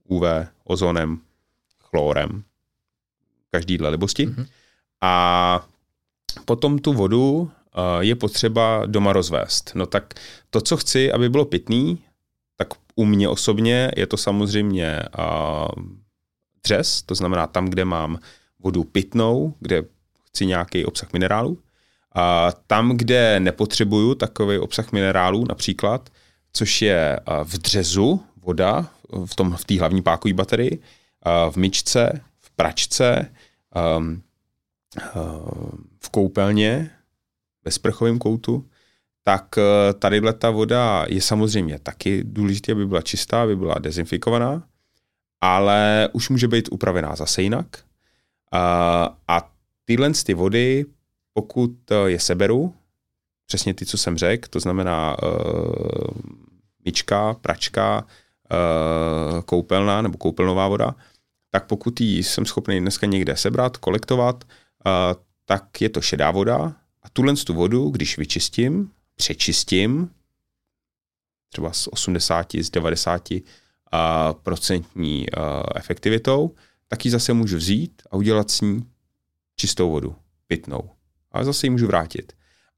[0.07, 0.23] UV,
[0.63, 1.19] ozonem,
[1.79, 2.43] chlorem,
[3.51, 4.27] každý dle libosti.
[4.27, 4.47] Mm-hmm.
[5.01, 5.67] A
[6.45, 7.51] potom tu vodu
[7.99, 9.71] je potřeba doma rozvést.
[9.75, 10.13] No tak
[10.49, 12.03] to, co chci, aby bylo pitný,
[12.55, 14.99] tak u mě osobně je to samozřejmě
[16.63, 18.19] dřes, to znamená tam, kde mám
[18.59, 19.83] vodu pitnou, kde
[20.27, 21.59] chci nějaký obsah minerálů.
[22.15, 26.09] A tam, kde nepotřebuju takový obsah minerálů, například,
[26.55, 28.89] což je v dřezu voda,
[29.25, 30.81] v tom v té hlavní pákové baterii,
[31.51, 33.31] v myčce, v pračce,
[35.99, 36.91] v koupelně,
[37.65, 38.69] ve sprchovém koutu,
[39.23, 44.63] tak eh, tady ta voda je samozřejmě taky důležité, aby byla čistá, aby byla dezinfikovaná,
[45.41, 47.65] ale už může být upravená zase jinak.
[48.51, 49.51] A,
[49.85, 50.85] tyhle ty vody,
[51.33, 51.71] pokud
[52.05, 52.73] je seberu,
[53.45, 55.17] přesně ty, co jsem řekl, to znamená
[56.85, 60.95] myčka, pračka, uh, koupelná nebo koupelnová voda,
[61.51, 64.91] tak pokud ji jsem schopný dneska někde sebrat, kolektovat, uh,
[65.45, 70.09] tak je to šedá voda a tuhle tu vodu, když vyčistím, přečistím,
[71.49, 73.39] třeba z 80, z 90 uh,
[74.43, 75.43] procentní uh,
[75.75, 76.55] efektivitou,
[76.87, 78.89] tak ji zase můžu vzít a udělat s ní
[79.55, 80.15] čistou vodu,
[80.47, 80.89] pitnou.
[81.31, 82.33] A zase ji můžu vrátit.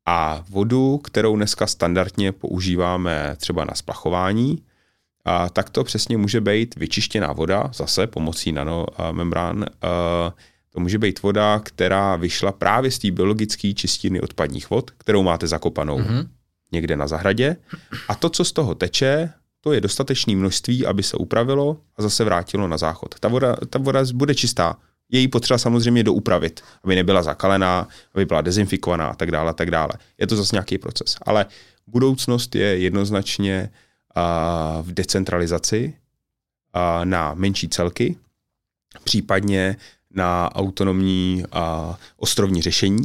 [0.10, 4.64] A vodu, kterou dneska standardně používáme třeba na splachování,
[5.26, 9.66] a tak to přesně může být vyčištěná voda, zase pomocí nanomembrán.
[10.74, 15.48] To může být voda, která vyšla právě z té biologické čistiny odpadních vod, kterou máte
[15.48, 16.28] zakopanou mm-hmm.
[16.72, 17.58] někde na zahradě.
[18.08, 19.30] A to, co z toho teče,
[19.62, 23.16] to je dostatečné množství, aby se upravilo a zase vrátilo na záchod.
[23.20, 24.78] Ta voda, ta voda bude čistá.
[25.10, 29.54] Je jí potřeba samozřejmě doupravit, aby nebyla zakalená, aby byla dezinfikovaná a tak dále, a
[29.54, 29.90] tak dále.
[30.18, 31.16] Je to zase nějaký proces.
[31.22, 31.46] Ale
[31.88, 33.70] budoucnost je jednoznačně
[34.18, 35.94] uh, v decentralizaci
[36.76, 38.18] uh, na menší celky,
[39.04, 39.76] případně
[40.12, 43.02] na autonomní uh, ostrovní řešení,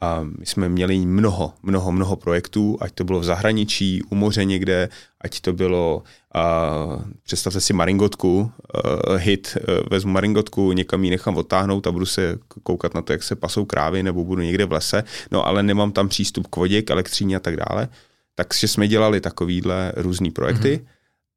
[0.00, 4.44] a my jsme měli mnoho, mnoho, mnoho projektů, ať to bylo v zahraničí, u moře
[4.44, 4.88] někde,
[5.20, 6.02] ať to bylo,
[6.34, 12.06] uh, představte si maringotku, uh, hit, uh, vezmu maringotku, někam ji nechám odtáhnout a budu
[12.06, 15.62] se koukat na to, jak se pasou krávy, nebo budu někde v lese, no ale
[15.62, 17.88] nemám tam přístup k vodě, k elektříně a tak dále.
[18.34, 20.86] Takže jsme dělali takovýhle různý projekty mm-hmm.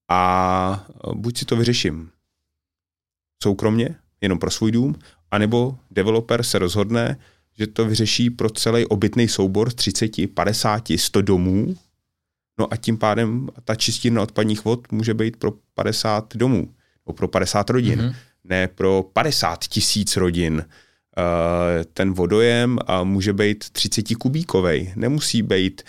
[0.10, 2.10] a buď si to vyřeším
[3.44, 4.96] soukromně, jenom pro svůj dům,
[5.32, 7.18] anebo developer se rozhodne,
[7.60, 11.76] že to vyřeší pro celý obytný soubor 30, 50, 100 domů,
[12.60, 16.74] no a tím pádem ta čistírna odpadních vod může být pro 50 domů,
[17.06, 18.16] nebo pro 50 rodin, mm-hmm.
[18.44, 20.66] ne pro 50 tisíc rodin.
[21.94, 25.82] Ten vodojem může být 30 kubíkovej, nemusí být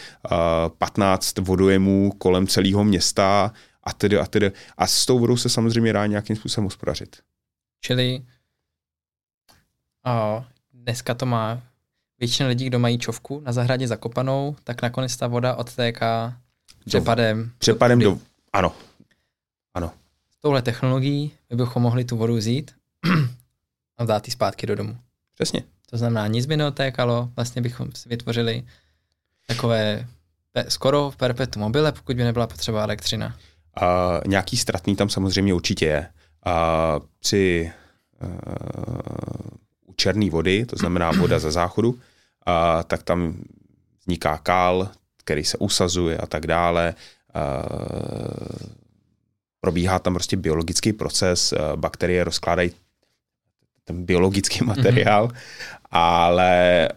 [0.78, 3.52] 15 vodojemů kolem celého města
[3.84, 4.52] a tedy a tedy.
[4.76, 7.16] A s tou vodou se samozřejmě dá nějakým způsobem hospodařit.
[7.80, 8.22] Čili
[10.04, 10.44] a
[10.90, 11.62] dneska to má
[12.20, 16.36] většina lidí, kdo mají čovku na zahradě zakopanou, tak nakonec ta voda odtéká
[16.86, 17.50] přepadem.
[17.58, 18.18] Přepadem do, do,
[18.52, 18.72] ano.
[19.74, 19.92] Ano.
[20.30, 22.74] S touhle technologií my bychom mohli tu vodu vzít
[23.98, 24.96] a dát ji zpátky do domu.
[25.34, 25.62] Přesně.
[25.90, 28.64] To znamená, nic by neotékalo, vlastně bychom si vytvořili
[29.46, 30.06] takové
[30.68, 33.36] skoro v perpetu mobile, pokud by nebyla potřeba elektřina.
[33.80, 36.06] A nějaký ztratný tam samozřejmě určitě je.
[36.44, 37.72] A při
[38.22, 38.30] uh,
[39.96, 41.98] černé vody, to znamená voda ze záchodu,
[42.46, 43.34] a, tak tam
[44.00, 46.94] vzniká kál, který se usazuje a tak dále.
[47.34, 47.62] A,
[49.60, 52.72] probíhá tam prostě biologický proces, bakterie rozkládají
[53.84, 55.36] ten biologický materiál, mm-hmm.
[55.90, 56.88] ale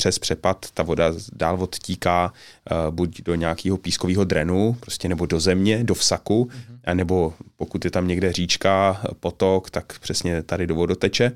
[0.00, 5.40] přes přepad ta voda dál odtíká uh, buď do nějakého pískového drenu, prostě nebo do
[5.40, 6.94] země, do vsaku, mm-hmm.
[6.94, 11.32] nebo pokud je tam někde říčka, potok, tak přesně tady do vodoteče.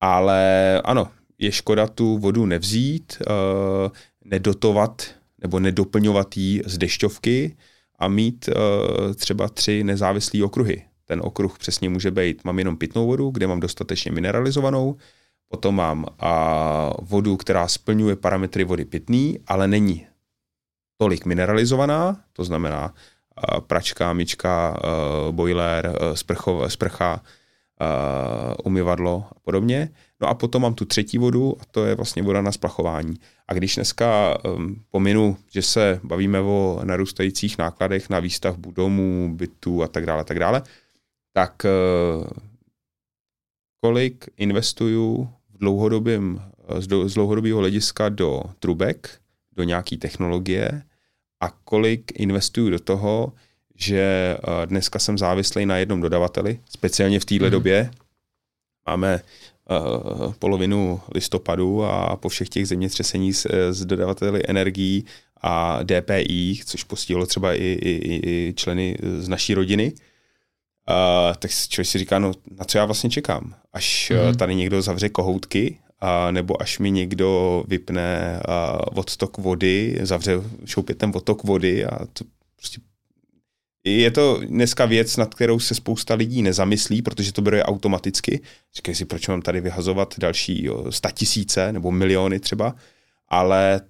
[0.00, 3.90] Ale ano, je škoda tu vodu nevzít, uh,
[4.24, 5.02] nedotovat
[5.42, 7.56] nebo nedoplňovat ji z dešťovky
[7.98, 10.82] a mít uh, třeba tři nezávislé okruhy.
[11.06, 14.96] Ten okruh přesně může být, mám jenom pitnou vodu, kde mám dostatečně mineralizovanou,
[15.50, 20.06] Potom mám a, vodu, která splňuje parametry vody pitný, ale není
[20.96, 22.94] tolik mineralizovaná, to znamená
[23.66, 24.80] pračka, myčka,
[25.30, 27.22] boiler, a, sprchov, sprcha,
[28.64, 29.88] umyvadlo a podobně.
[30.20, 33.16] No a potom mám tu třetí vodu a to je vlastně voda na splachování.
[33.48, 39.82] A když dneska um, pominu, že se bavíme o narůstajících nákladech na výstavbu domů, bytů
[39.82, 40.62] a tak dále, tak dále,
[41.32, 42.26] tak uh,
[43.80, 45.28] kolik investuju
[45.60, 46.42] dlouhodobým,
[46.78, 49.20] z, z dlouhodobého hlediska do trubek,
[49.56, 50.82] do nějaké technologie
[51.40, 53.32] a kolik investuju do toho,
[53.76, 57.50] že eh, dneska jsem závislý na jednom dodavateli, speciálně v této mm.
[57.50, 57.90] době.
[58.86, 59.20] Máme
[59.70, 65.04] uh, polovinu listopadu a po všech těch zemětřesení s, s dodavateli energií
[65.42, 69.92] a DPI, což postihlo třeba i, i, i členy z naší rodiny,
[70.90, 73.54] Uh, tak člověk si říká, no na co já vlastně čekám?
[73.72, 74.36] Až mm-hmm.
[74.36, 80.32] tady někdo zavře kohoutky, uh, nebo až mi někdo vypne uh, odtok vody, zavře
[80.64, 82.24] šoupětem odtok vody a to
[82.56, 82.80] prostě
[83.84, 88.40] je to dneska věc, nad kterou se spousta lidí nezamyslí, protože to bude automaticky.
[88.74, 92.74] Říkají si, proč mám tady vyhazovat další jo, tisíce nebo miliony třeba.
[93.28, 93.80] ale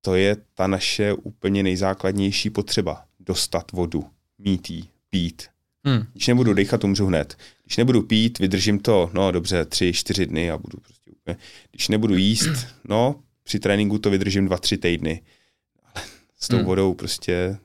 [0.00, 3.04] to je ta naše úplně nejzákladnější potřeba.
[3.20, 4.06] Dostat vodu,
[4.38, 5.42] mít jí, pít.
[5.84, 6.06] Hmm.
[6.12, 7.36] Když nebudu dechat, umřu hned.
[7.64, 11.36] Když nebudu pít, vydržím to, no dobře, tři, čtyři dny a budu prostě úplně.
[11.70, 15.22] Když nebudu jíst, no, při tréninku to vydržím dva, tři týdny.
[15.94, 16.04] Ale
[16.38, 16.66] s tou hmm.
[16.66, 17.58] vodou prostě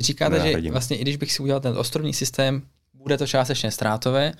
[0.00, 2.62] Říkáte, že vlastně i když bych si udělal ten ostrovní systém,
[2.94, 4.32] bude to částečně ztrátové.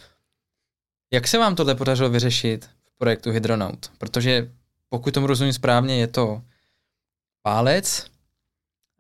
[1.13, 3.91] Jak se vám tohle podařilo vyřešit v projektu Hydronaut?
[3.99, 4.51] Protože
[4.89, 6.43] pokud tomu rozumím správně, je to
[7.43, 8.07] pálec,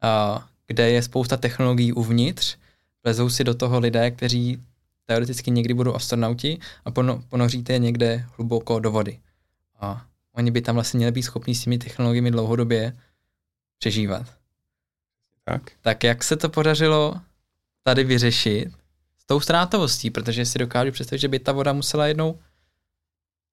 [0.02, 2.56] a kde je spousta technologií uvnitř,
[3.04, 4.62] lezou si do toho lidé, kteří
[5.06, 6.90] teoreticky někdy budou astronauti a
[7.28, 9.20] ponoříte je někde hluboko do vody.
[9.80, 12.96] A oni by tam vlastně měli být schopni s těmi technologiemi dlouhodobě
[13.78, 14.26] přežívat.
[15.44, 15.62] Tak.
[15.80, 17.20] tak jak se to podařilo
[17.82, 18.68] tady vyřešit
[19.18, 22.38] s tou ztrátovostí, protože si dokážu představit, že by ta voda musela jednou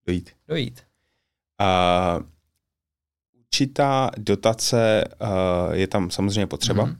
[0.05, 0.31] dojít.
[0.47, 0.83] dojít.
[1.61, 2.23] Uh,
[3.39, 6.85] určitá dotace uh, je tam samozřejmě potřeba.
[6.85, 6.97] Mm-hmm.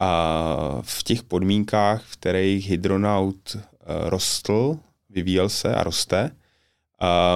[0.00, 3.60] A v těch podmínkách, v kterých hydronaut uh,
[4.08, 4.78] rostl,
[5.08, 6.30] vyvíjel se a roste,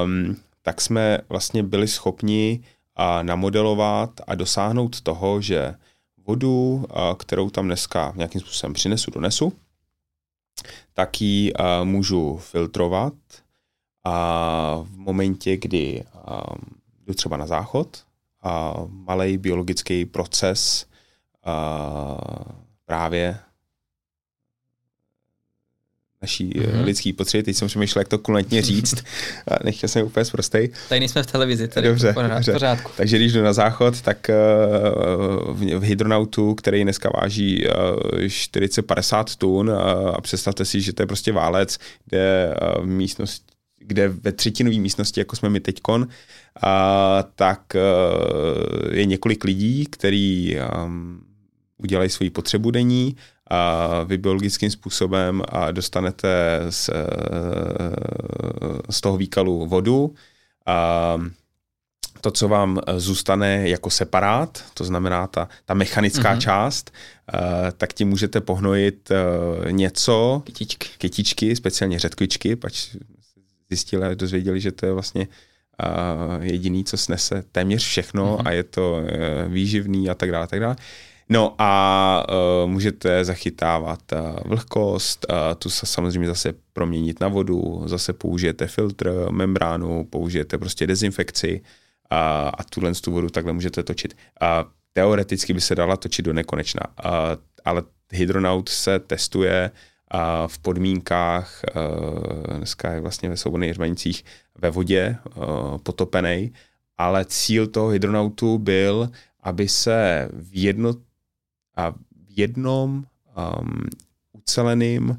[0.05, 5.75] um, tak jsme vlastně byli schopni uh, namodelovat a dosáhnout toho, že
[6.27, 6.87] vodu,
[7.17, 9.53] kterou tam dneska nějakým způsobem přinesu, donesu,
[10.95, 11.53] tak ji
[11.85, 13.15] můžu filtrovat
[14.05, 16.05] a v momentě, kdy
[17.07, 18.05] jdu třeba na záchod,
[18.43, 20.87] a malý biologický proces
[22.87, 23.39] právě
[26.25, 26.85] naší mm-hmm.
[26.85, 27.43] lidský potřeby.
[27.43, 28.95] Teď jsem přemýšlel, jak to kulantně říct.
[29.65, 30.71] Nechtěl jsem úplně zprostej.
[30.89, 32.53] Tady nejsme v televizi, tady dobře, dobře.
[32.53, 32.91] pořádku.
[32.97, 37.73] Takže když jdu na záchod, tak uh, v hydronautu, který dneska váží uh,
[38.15, 39.71] eh, 40-50 tun
[40.15, 43.43] a představte si, že to je prostě válec, kde uh, místnost
[43.87, 46.09] kde ve třetinové místnosti, jako jsme my teďkon,
[46.63, 47.77] a, tak
[48.91, 51.21] je několik lidí, který um,
[51.85, 53.17] udělají svoji potřebu denní
[53.51, 56.91] a vy biologickým způsobem a dostanete z,
[58.91, 60.15] z toho výkalu vodu.
[60.67, 61.19] A
[62.21, 66.41] to, co vám zůstane jako separát, to znamená ta, ta mechanická mm-hmm.
[66.41, 66.91] část,
[67.77, 69.13] tak tím můžete pohnojit
[69.71, 72.97] něco, kytičky, kytičky speciálně řetkvičky, pač
[73.71, 75.29] zjistili a dozvěděli, že to je vlastně
[76.41, 78.49] jediný, co snese téměř všechno mm-hmm.
[78.49, 79.01] a je to
[79.49, 80.77] výživný a tak dále, tak dále.
[81.29, 87.83] No a uh, můžete zachytávat uh, vlhkost, uh, tu se samozřejmě zase proměnit na vodu,
[87.87, 92.19] zase použijete filtr, membránu, použijete prostě dezinfekci uh,
[92.59, 94.17] a tuhle tu vodu takhle můžete točit.
[94.43, 97.11] Uh, teoreticky by se dala točit do nekonečna, uh,
[97.65, 99.71] ale hydronaut se testuje
[100.15, 104.25] uh, v podmínkách, uh, dneska je vlastně ve svobodných hřbanicích
[104.59, 105.45] ve vodě uh,
[105.79, 106.53] potopený,
[106.99, 109.11] ale cíl toho hydronautu byl,
[109.43, 111.14] aby se v jedno, a
[111.77, 113.05] v jednom
[113.61, 113.85] um,
[114.33, 115.19] uceleném um,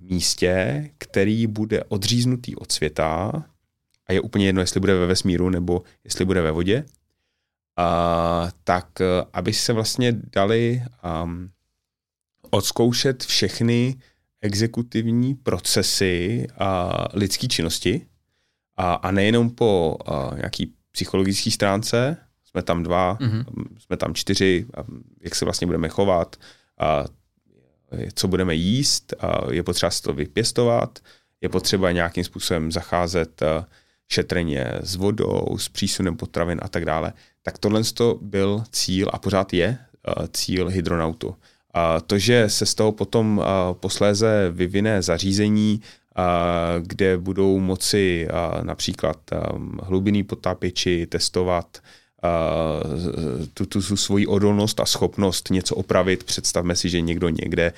[0.00, 3.32] místě, který bude odříznutý od světa
[4.06, 8.88] a je úplně jedno, jestli bude ve vesmíru nebo jestli bude ve vodě, uh, tak
[9.00, 10.82] uh, aby se vlastně dali
[11.24, 11.50] um,
[12.50, 13.96] odzkoušet všechny
[14.40, 18.06] exekutivní procesy a lidské činnosti
[18.76, 22.16] a, a nejenom po uh, nějaký psychologické stránce,
[22.54, 23.44] jsme tam dva, mm-hmm.
[23.78, 24.80] jsme tam čtyři, a
[25.20, 26.36] jak se vlastně budeme chovat,
[26.78, 27.04] a
[28.14, 30.98] co budeme jíst, a je potřeba si to vypěstovat,
[31.40, 33.42] je potřeba nějakým způsobem zacházet
[34.08, 37.12] šetrně s vodou, s přísunem potravin a tak dále.
[37.42, 37.82] Tak tohle
[38.20, 39.78] byl cíl a pořád je
[40.32, 41.36] cíl hydronautu.
[41.74, 45.80] A to, že se z toho potom posléze vyvine zařízení,
[46.80, 48.28] kde budou moci
[48.62, 49.16] například
[49.82, 51.78] hlubinný potápěči testovat
[53.54, 56.24] tu, tu, tu svoji odolnost a schopnost něco opravit.
[56.24, 57.72] Představme si, že někdo někde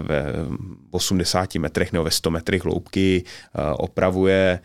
[0.00, 0.32] ve
[0.90, 3.24] 80 metrech nebo ve 100 metrech hloubky
[3.76, 4.60] opravuje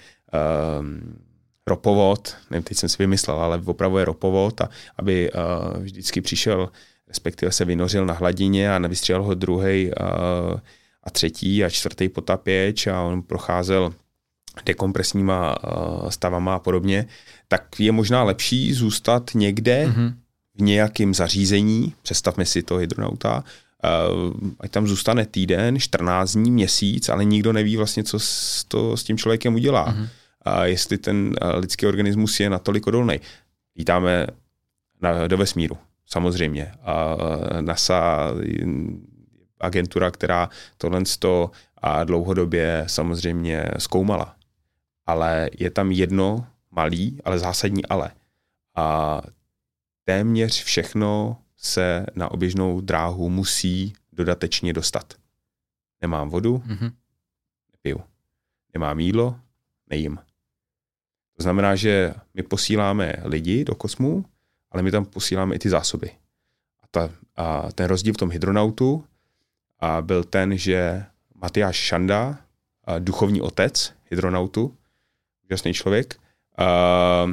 [1.67, 5.31] ropovod, nevím, teď jsem si vymyslel, ale opravuje ropovod, a aby
[5.77, 6.69] vždycky přišel,
[7.07, 9.91] respektive se vynořil na hladině a nevystřelil ho druhý
[11.03, 13.93] a třetí a čtvrtý potapěč a on procházel
[14.65, 15.55] dekompresníma
[16.09, 17.07] stavama a podobně,
[17.47, 20.13] tak je možná lepší zůstat někde mm-hmm.
[20.55, 23.43] v nějakém zařízení, představme si to hydronauta,
[23.83, 28.97] uh, ať tam zůstane týden, 14 dní, měsíc, ale nikdo neví vlastně, co s, to
[28.97, 29.87] s tím člověkem udělá.
[29.87, 30.07] Mm-hmm.
[30.57, 33.19] Uh, jestli ten uh, lidský organismus je natolik odolný.
[33.75, 34.27] Vítáme
[35.01, 36.71] na, do vesmíru, samozřejmě.
[36.83, 37.17] A
[37.61, 38.31] NASA
[39.59, 41.01] agentura, která tohle
[41.81, 44.35] a dlouhodobě samozřejmě zkoumala.
[45.05, 48.11] Ale je tam jedno malý, ale zásadní ale.
[48.75, 49.21] a
[50.03, 55.13] téměř všechno se na oběžnou dráhu musí dodatečně dostat.
[56.01, 56.91] Nemám vodu, mm-hmm.
[57.71, 58.01] nepiju.
[58.73, 59.39] Nemám jídlo,
[59.89, 60.19] nejím.
[61.37, 64.25] To znamená, že my posíláme lidi do kosmu,
[64.71, 66.11] ale my tam posíláme i ty zásoby.
[66.81, 69.05] A, ta, a ten rozdíl v tom hydronautu
[69.79, 72.37] a byl ten, že Matyáš Šanda,
[72.99, 74.77] duchovní otec hydronautu,
[75.51, 76.15] úžasný člověk,
[76.57, 77.27] a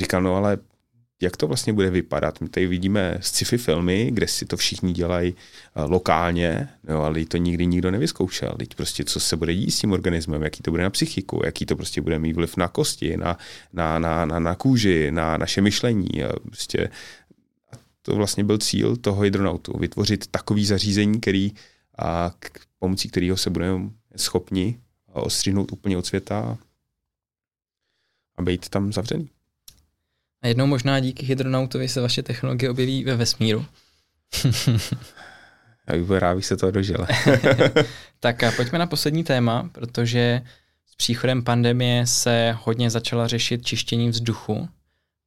[0.00, 0.58] říkal, no ale
[1.22, 2.40] jak to vlastně bude vypadat.
[2.40, 7.36] My tady vidíme sci-fi filmy, kde si to všichni dělají eh, lokálně, no, ale to
[7.36, 8.54] nikdy nikdo nevyzkoušel.
[8.58, 11.66] Teď prostě co se bude dít s tím organismem, jaký to bude na psychiku, jaký
[11.66, 13.38] to prostě bude mít vliv na kosti, na,
[13.72, 16.24] na, na, na, na kůži, na naše myšlení.
[16.24, 16.90] A prostě
[17.72, 21.52] a to vlastně byl cíl toho hydronautu, vytvořit takový zařízení, který,
[21.98, 24.78] a k pomocí kterého se budeme schopni
[25.12, 26.58] ostřihnout úplně od světa
[28.38, 29.30] a být tam zavřený.
[30.42, 33.66] A jednou možná díky hydronautovi se vaše technologie objeví ve vesmíru.
[35.88, 37.06] Já bych byl rád, bych se toho dožil.
[38.20, 40.42] tak a pojďme na poslední téma, protože
[40.86, 44.68] s příchodem pandemie se hodně začala řešit čištění vzduchu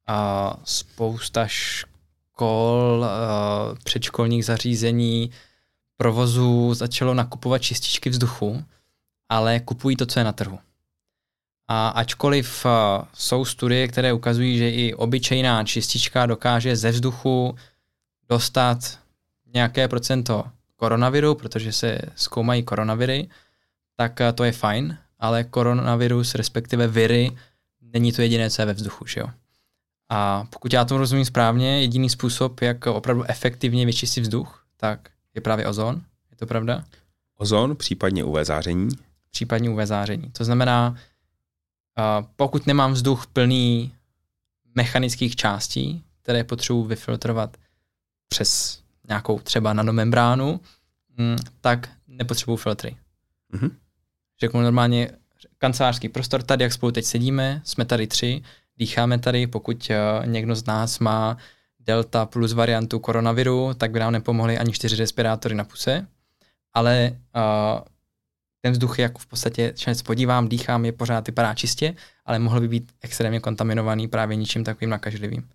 [0.06, 3.06] a spousta škol,
[3.84, 5.30] předškolních zařízení,
[5.96, 8.64] provozů začalo nakupovat čističky vzduchu,
[9.28, 10.58] ale kupují to, co je na trhu.
[11.72, 17.56] A ačkoliv uh, jsou studie, které ukazují, že i obyčejná čistička dokáže ze vzduchu
[18.28, 18.98] dostat
[19.54, 20.44] nějaké procento
[20.76, 23.28] koronaviru, protože se zkoumají koronaviry,
[23.96, 27.36] tak uh, to je fajn, ale koronavirus, respektive viry,
[27.80, 29.06] není to jediné, co je ve vzduchu.
[29.06, 29.26] Že jo?
[30.08, 35.40] A pokud já to rozumím správně, jediný způsob, jak opravdu efektivně vyčistit vzduch, tak je
[35.40, 36.02] právě ozon.
[36.30, 36.84] Je to pravda?
[37.38, 38.88] Ozon, případně UV záření.
[39.30, 40.30] Případně UV záření.
[40.30, 40.96] To znamená,
[42.36, 43.92] pokud nemám vzduch plný
[44.74, 47.56] mechanických částí, které potřebuji vyfiltrovat
[48.28, 50.60] přes nějakou třeba nanomembránu,
[51.18, 52.96] mm, tak nepotřebuji filtry.
[53.54, 53.70] Mm-hmm.
[54.40, 55.10] Řeknu normálně
[55.58, 58.42] kancelářský prostor, tady jak spolu teď sedíme, jsme tady tři,
[58.78, 61.36] dýcháme tady, pokud uh, někdo z nás má
[61.80, 66.06] delta plus variantu koronaviru, tak by nám nepomohly ani čtyři respirátory na puse,
[66.74, 67.80] ale uh,
[68.64, 71.94] ten vzduch, jak v podstatě, když se podívám, dýchám, je pořád vypadá čistě,
[72.24, 75.48] ale mohl by být extrémně kontaminovaný právě ničím takovým nakažlivým.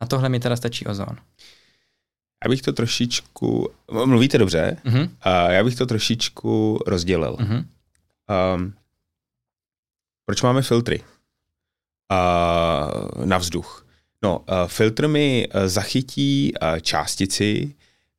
[0.00, 1.16] Na tohle mi teda stačí ozon.
[2.44, 3.70] Já bych to trošičku,
[4.04, 5.10] mluvíte dobře, uh-huh.
[5.20, 7.36] a já bych to trošičku rozdělil.
[7.40, 7.64] Uh-huh.
[8.54, 8.74] Um,
[10.26, 11.02] proč máme filtry
[12.12, 13.86] uh, na vzduch?
[14.22, 17.74] No, uh, filtr mi uh, zachytí uh, částici,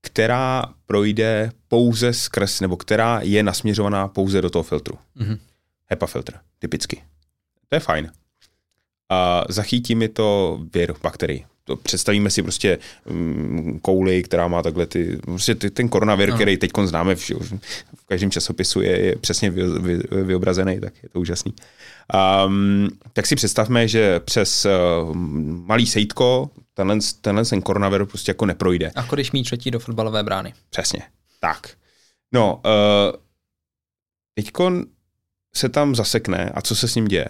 [0.05, 4.97] která projde pouze skrz, nebo která je nasměřovaná pouze do toho filtru.
[5.17, 5.37] Mm-hmm.
[5.85, 7.03] HEPA filtr, typicky.
[7.69, 8.11] To je fajn.
[9.09, 11.45] A zachytí mi to vir bakterii.
[11.63, 16.35] To představíme si prostě um, kouli, která má takhle ty, prostě ty, ten koronavir, no.
[16.35, 17.29] který teď známe v,
[17.95, 21.53] v každém časopisu, je, je přesně vy, vy, vyobrazený, tak je to úžasný.
[22.13, 25.15] Um, tak si představme, že přes uh,
[25.65, 28.91] malý sejtko tenhle, tenhle ten koronavir prostě jako neprojde.
[28.95, 30.53] A když míč letí do fotbalové brány.
[30.69, 31.01] Přesně,
[31.39, 31.77] tak.
[32.33, 33.19] No, uh,
[34.33, 34.71] teďko
[35.55, 37.29] se tam zasekne a co se s ním děje?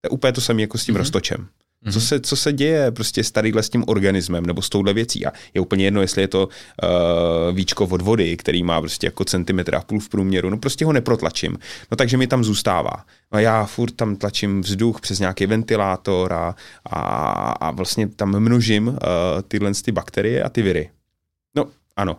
[0.00, 0.98] To je úplně to samé jako s tím mm-hmm.
[0.98, 1.48] roztočem.
[1.84, 1.92] Mm-hmm.
[1.92, 5.26] Co, se, co se děje prostě s tadyhle s tím organismem nebo s touhle věcí?
[5.26, 9.24] A je úplně jedno, jestli je to uh, víčko od vody, který má prostě jako
[9.24, 11.58] centimetr a půl v průměru, no prostě ho neprotlačím.
[11.90, 13.04] No takže mi tam zůstává.
[13.32, 16.54] No a já furt tam tlačím vzduch přes nějaký ventilátor a,
[16.84, 17.00] a,
[17.50, 18.94] a vlastně tam množím uh,
[19.48, 20.90] tyhle ty bakterie a ty viry.
[21.54, 21.66] No
[21.96, 22.18] ano.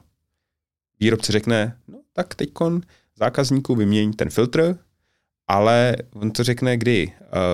[0.99, 2.81] Výrobce řekne, no tak teďkon
[3.15, 4.77] zákazníku vyměň ten filtr,
[5.47, 7.11] ale on to řekne kdy.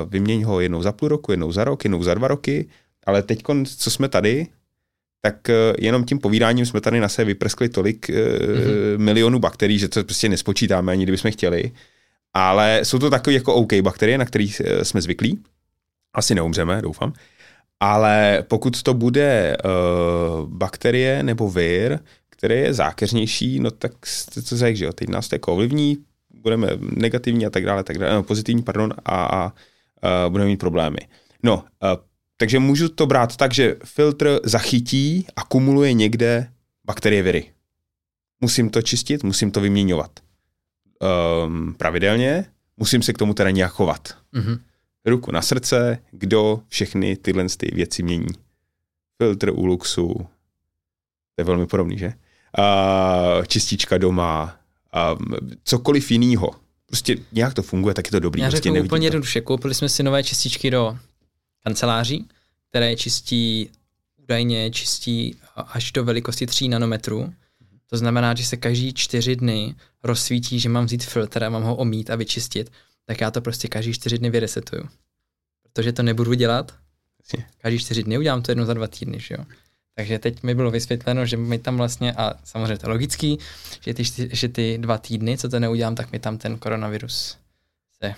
[0.09, 2.69] Vyměň ho jednou za půl roku, jednou za rok, jednou za dva roky,
[3.05, 3.43] ale teď,
[3.77, 4.47] co jsme tady,
[5.21, 8.97] tak uh, jenom tím povídáním jsme tady na sebe vyprskli tolik mm-hmm.
[8.97, 11.71] milionů bakterií, že to prostě nespočítáme, ani kdybychom chtěli.
[12.33, 15.43] Ale jsou to takové jako OK bakterie, na kterých jsme zvyklí.
[16.13, 17.13] Asi neumřeme, doufám.
[17.79, 23.91] Ale pokud to bude uh, bakterie nebo vir, který je zákeřnější, no tak
[24.49, 25.97] to řekl, že jo, teď nás to jako ovlivní,
[26.41, 30.57] budeme negativní a tak dále, tak dále no, pozitivní, pardon, a, a, a budeme mít
[30.57, 30.97] problémy.
[31.43, 31.97] No, a,
[32.37, 36.51] takže můžu to brát tak, že filtr zachytí a kumuluje někde
[36.85, 37.51] bakterie viry.
[38.41, 40.11] Musím to čistit, musím to vyměňovat
[41.45, 42.45] um, pravidelně,
[42.77, 44.17] musím se k tomu teda nějak chovat.
[44.33, 44.59] Mm-hmm.
[45.05, 48.27] Ruku na srdce, kdo všechny tyhle ty věci mění.
[49.17, 50.13] Filtr u luxu,
[51.35, 52.13] to je velmi podobný, že?
[52.57, 54.60] Uh, čistička doma,
[55.17, 56.51] um, cokoliv jiného.
[56.85, 58.41] Prostě nějak to funguje, tak je to dobrý.
[58.41, 60.97] Já prostě řeknu úplně jednoduše, koupili jsme si nové čističky do
[61.63, 62.27] kanceláří,
[62.69, 63.69] které čistí,
[64.23, 67.33] údajně čistí až do velikosti 3 nanometrů.
[67.89, 71.75] To znamená, že se každý čtyři dny rozsvítí, že mám vzít filtr a mám ho
[71.75, 72.71] omít a vyčistit,
[73.05, 74.83] tak já to prostě každý čtyři dny vyresetuju.
[75.63, 76.73] Protože to nebudu dělat.
[77.57, 79.45] Každý čtyři dny udělám to jednou za dva týdny, že jo.
[79.95, 83.39] Takže teď mi bylo vysvětleno, že mi tam vlastně, a samozřejmě to je logický,
[83.81, 87.37] že ty, že ty dva týdny, co to neudělám, tak mi tam ten koronavirus
[88.03, 88.15] se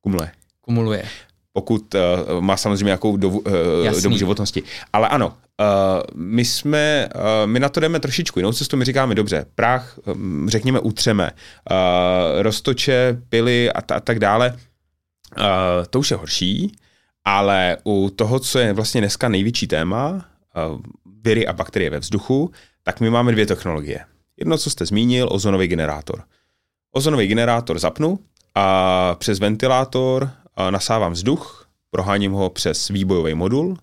[0.00, 0.30] kumuluje.
[0.60, 1.04] kumuluje.
[1.52, 4.62] Pokud uh, má samozřejmě nějakou dobu, uh, dobu životnosti.
[4.92, 5.34] Ale ano, uh,
[6.14, 10.50] my jsme, uh, my na to jdeme trošičku jinou cestu, my říkáme, dobře, prach, um,
[10.50, 11.30] řekněme, utřeme,
[11.70, 14.56] uh, roztoče, pily a, t- a tak dále,
[15.38, 15.44] uh,
[15.90, 16.76] to už je horší,
[17.24, 20.80] ale u toho, co je vlastně dneska největší téma, uh,
[21.24, 22.50] viry a bakterie ve vzduchu,
[22.82, 24.04] tak my máme dvě technologie.
[24.36, 26.22] Jedno, co jste zmínil, ozonový generátor.
[26.92, 28.18] Ozonový generátor zapnu
[28.54, 30.30] a přes ventilátor
[30.70, 33.76] nasávám vzduch, proháním ho přes výbojový modul,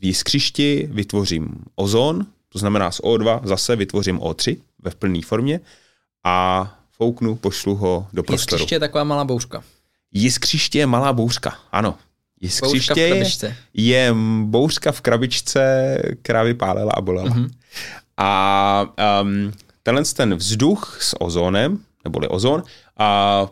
[0.00, 5.60] v jiskřišti vytvořím ozon, to znamená z O2 zase vytvořím O3 ve plné formě
[6.24, 8.54] a fouknu, pošlu ho do prostoru.
[8.54, 9.64] Jiskřiště je taková malá bouřka.
[10.12, 11.98] Jiskřiště je malá bouřka, ano.
[12.42, 17.30] Jiskřiště je, bouřka v krabičce, která vypálela a bolela.
[17.30, 17.50] Mm-hmm.
[18.16, 22.62] A um, tenhle ten vzduch s ozónem, neboli ozon,
[22.98, 23.48] a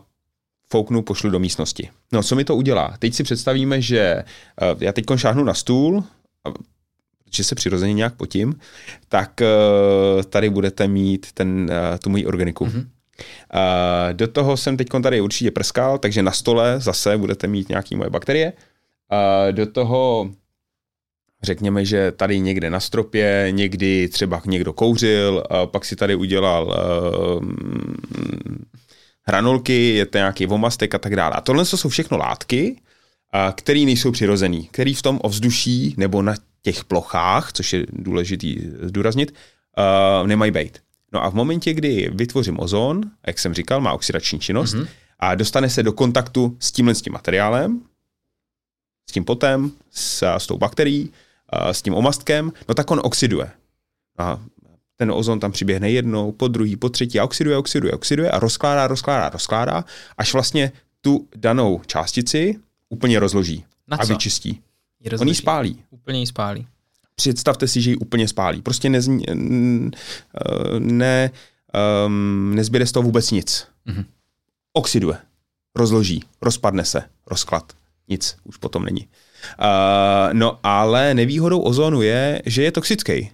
[0.72, 1.90] fouknu, pošlu do místnosti.
[2.12, 2.96] No, co mi to udělá?
[2.98, 4.24] Teď si představíme, že
[4.62, 6.04] uh, já teď šáhnu na stůl,
[7.24, 8.54] protože se přirozeně nějak potím,
[9.08, 12.66] tak uh, tady budete mít ten, uh, tu moji organiku.
[12.66, 12.86] Mm-hmm.
[13.54, 17.96] Uh, do toho jsem teď tady určitě prskal, takže na stole zase budete mít nějaké
[17.96, 18.52] moje bakterie.
[19.50, 20.30] Do toho
[21.42, 27.44] řekněme, že tady někde na stropě, někdy třeba někdo kouřil, pak si tady udělal uh,
[29.22, 31.34] hranolky, je to nějaký vomastek a tak dále.
[31.34, 32.80] A tohle jsou všechno látky,
[33.54, 39.34] které nejsou přirozený, které v tom ovzduší nebo na těch plochách, což je důležitý zdůraznit,
[40.20, 40.78] uh, nemají být.
[41.12, 44.86] No a v momentě, kdy vytvořím ozon, jak jsem říkal, má oxidační činnost mm-hmm.
[45.18, 47.80] a dostane se do kontaktu s tímhle s tím materiálem,
[49.10, 51.10] s tím potem, s, s tou bakterií,
[51.52, 53.50] s tím omastkem, no tak on oxiduje.
[54.18, 54.40] A
[54.96, 58.86] ten ozon tam přiběhne jednou, po druhý, po třetí a oxiduje, oxiduje, oxiduje a rozkládá,
[58.86, 59.84] rozkládá, rozkládá,
[60.18, 62.56] až vlastně tu danou částici
[62.88, 64.12] úplně rozloží Na a co?
[64.12, 64.60] vyčistí.
[65.20, 65.82] On ji spálí.
[65.90, 66.66] Úplně ji spálí.
[67.14, 68.62] Představte si, že ji úplně spálí.
[68.62, 69.08] Prostě nez,
[70.78, 71.30] ne,
[72.06, 73.66] um, nezbyde z toho vůbec nic.
[73.86, 74.04] Mm-hmm.
[74.72, 75.16] Oxiduje,
[75.74, 77.72] rozloží, rozpadne se, rozklad
[78.10, 79.08] nic už potom není.
[79.58, 83.30] Uh, no ale nevýhodou ozonu je, že je toxický.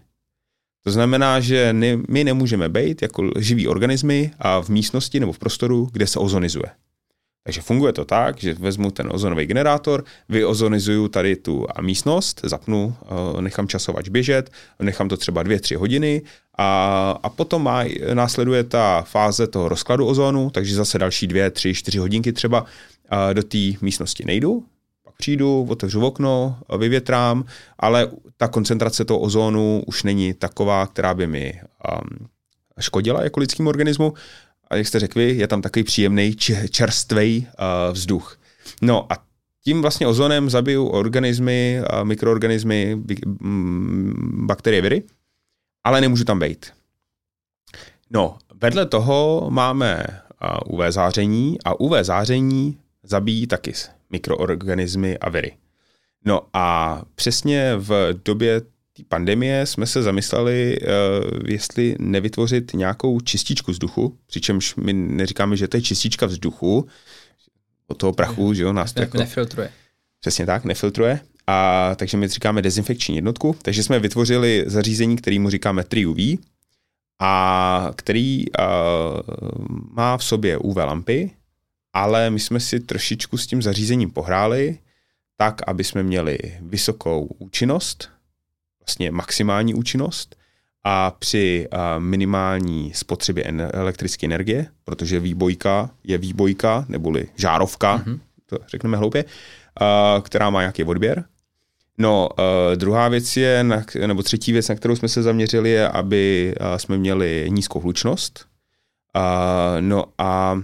[0.84, 5.38] To znamená, že ne, my nemůžeme být jako živí organismy a v místnosti nebo v
[5.38, 6.70] prostoru, kde se ozonizuje.
[7.46, 12.96] Takže funguje to tak, že vezmu ten ozonový generátor, vyozonizuju tady tu místnost, zapnu,
[13.40, 14.50] nechám časovač běžet,
[14.82, 16.22] nechám to třeba 2-3 hodiny
[16.58, 21.74] a, a potom má, následuje ta fáze toho rozkladu ozonu, takže zase další 2, 3,
[21.74, 22.66] 4 hodinky třeba
[23.32, 24.64] do té místnosti nejdu,
[25.04, 27.44] pak přijdu, otevřu okno, vyvětrám,
[27.78, 31.60] ale ta koncentrace toho ozónu už není taková, která by mi
[31.92, 32.28] um,
[32.80, 34.14] škodila jako lidským organismu.
[34.70, 36.36] A jak jste řekli, je tam takový příjemný
[36.70, 38.38] čerstvý uh, vzduch.
[38.82, 39.16] No a
[39.64, 42.96] tím vlastně ozonem zabiju organismy, uh, mikroorganismy,
[43.40, 45.02] mm, bakterie, viry,
[45.84, 46.66] ale nemůžu tam být.
[48.10, 50.06] No, vedle toho máme
[50.66, 53.72] uh, UV záření a UV záření zabíjí taky
[54.10, 55.56] mikroorganismy a viry.
[56.24, 63.70] No a přesně v době té pandemie jsme se zamysleli, uh, jestli nevytvořit nějakou čističku
[63.70, 66.86] vzduchu, přičemž my neříkáme, že to je čistička vzduchu,
[67.88, 69.18] od toho prachu, že jo, nás to jako...
[69.18, 69.70] Nefiltruje.
[70.20, 71.20] Přesně tak, nefiltruje.
[71.46, 76.18] A takže my říkáme dezinfekční jednotku, takže jsme vytvořili zařízení, kterýmu říkáme TriUV,
[77.20, 78.64] a který uh,
[79.92, 81.30] má v sobě UV lampy,
[81.96, 84.78] ale my jsme si trošičku s tím zařízením pohráli,
[85.36, 88.10] tak, aby jsme měli vysokou účinnost,
[88.80, 90.36] vlastně maximální účinnost
[90.84, 91.68] a při
[91.98, 98.20] minimální spotřebě elektrické energie, protože výbojka je výbojka, neboli žárovka, mm-hmm.
[98.46, 99.24] to řekneme hloupě,
[100.22, 101.24] která má nějaký odběr.
[101.98, 102.28] No,
[102.74, 103.64] druhá věc je,
[104.06, 108.46] nebo třetí věc, na kterou jsme se zaměřili, je, aby jsme měli nízkou hlučnost.
[109.80, 110.60] No a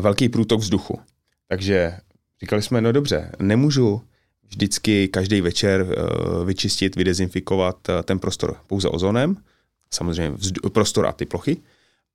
[0.00, 1.00] velký průtok vzduchu.
[1.48, 1.94] Takže
[2.40, 4.02] říkali jsme, no dobře, nemůžu
[4.48, 9.36] vždycky každý večer uh, vyčistit, vydezinfikovat uh, ten prostor pouze ozonem,
[9.90, 11.56] samozřejmě vzdu- prostor a ty plochy,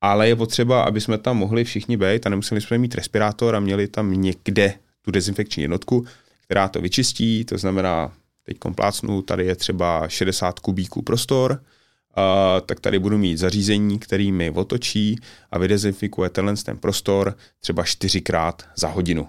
[0.02, 3.60] ale je potřeba, aby jsme tam mohli všichni být a nemuseli jsme mít respirátor a
[3.60, 6.06] měli tam někde tu dezinfekční jednotku,
[6.46, 8.14] která to vyčistí, to znamená,
[8.44, 11.62] teď plácnu, tady je třeba 60 kubíků prostor,
[12.18, 15.20] uh, tak tady budu mít zařízení, který mi otočí
[15.51, 19.28] a vydezinfikuje tenhle ten prostor třeba čtyřikrát za hodinu.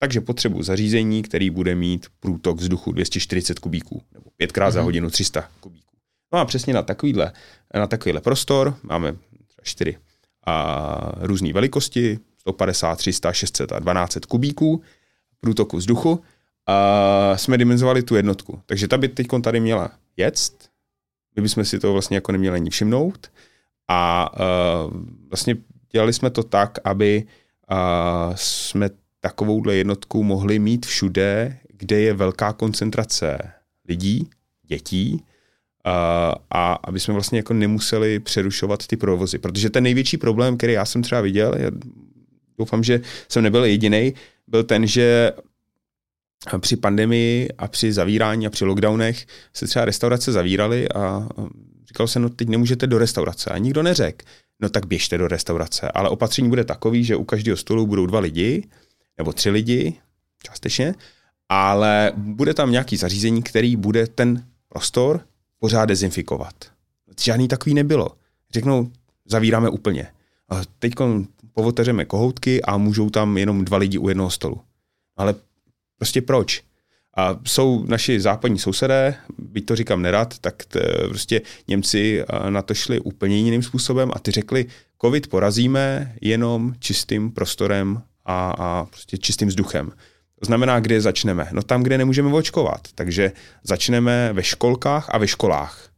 [0.00, 4.74] Takže potřebuji zařízení, který bude mít průtok vzduchu 240 kubíků, nebo pětkrát mm-hmm.
[4.74, 4.84] za mhm.
[4.84, 5.96] hodinu 300 kubíků.
[6.32, 7.32] No a přesně na takovýhle,
[7.74, 9.12] na takovýhle prostor máme
[9.46, 9.96] třeba čtyři
[10.46, 14.82] a různé velikosti, 150, 300, 600 a 1200 kubíků
[15.40, 16.22] průtoku vzduchu
[16.66, 18.62] a jsme dimenzovali tu jednotku.
[18.66, 20.67] Takže ta by teď tady měla jet,
[21.38, 23.30] my bychom si to vlastně jako neměli ani všimnout
[23.88, 24.30] a
[24.86, 25.56] uh, vlastně
[25.92, 27.24] dělali jsme to tak, aby
[27.70, 33.38] uh, jsme takovouhle jednotku mohli mít všude, kde je velká koncentrace
[33.88, 34.30] lidí,
[34.66, 35.24] dětí,
[35.84, 39.38] a, a aby jsme vlastně jako nemuseli přerušovat ty provozy.
[39.38, 41.70] Protože ten největší problém, který já jsem třeba viděl, já
[42.58, 44.14] doufám, že jsem nebyl jediný,
[44.46, 45.32] byl ten, že
[46.58, 51.28] při pandemii a při zavírání a při lockdownech se třeba restaurace zavíraly a
[51.88, 53.50] říkalo se, no teď nemůžete do restaurace.
[53.50, 54.26] A nikdo neřekl,
[54.60, 55.88] no tak běžte do restaurace.
[55.88, 58.68] Ale opatření bude takový, že u každého stolu budou dva lidi,
[59.18, 59.94] nebo tři lidi,
[60.42, 60.94] částečně,
[61.48, 65.20] ale bude tam nějaký zařízení, který bude ten prostor
[65.58, 66.54] pořád dezinfikovat.
[67.20, 68.08] Žádný takový nebylo.
[68.52, 68.90] Řeknou,
[69.24, 70.06] zavíráme úplně.
[70.78, 70.92] Teď
[71.52, 74.60] povoteřeme kohoutky a můžou tam jenom dva lidi u jednoho stolu.
[75.16, 75.34] Ale
[75.98, 76.62] prostě proč?
[77.16, 82.74] A jsou naši západní sousedé, byť to říkám nerad, tak t, prostě Němci na to
[82.74, 84.66] šli úplně jiným způsobem a ty řekli,
[85.00, 89.92] covid porazíme jenom čistým prostorem a, a prostě čistým vzduchem.
[90.40, 91.48] To znamená, kde začneme?
[91.52, 92.80] No tam, kde nemůžeme očkovat.
[92.94, 93.32] Takže
[93.64, 95.90] začneme ve školkách a ve školách.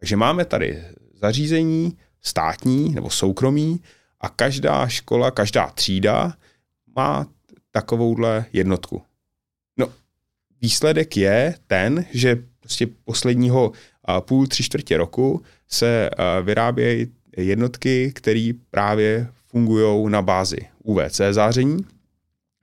[0.00, 0.84] Takže máme tady
[1.14, 3.80] zařízení státní nebo soukromí
[4.20, 6.34] a každá škola, každá třída
[6.96, 7.26] má
[7.70, 9.02] takovouhle jednotku.
[10.62, 13.72] Výsledek je ten, že prostě posledního
[14.20, 16.10] půl, tři čtvrtě roku se
[16.42, 21.84] vyrábějí jednotky, které právě fungují na bázi UVC záření,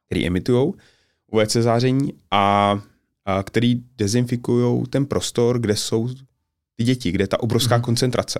[0.05, 0.73] který emitují
[1.31, 2.79] UVC záření a,
[3.25, 6.09] a který dezinfikují ten prostor, kde jsou
[6.75, 7.81] ty děti, kde je ta obrovská mm.
[7.83, 8.39] koncentrace.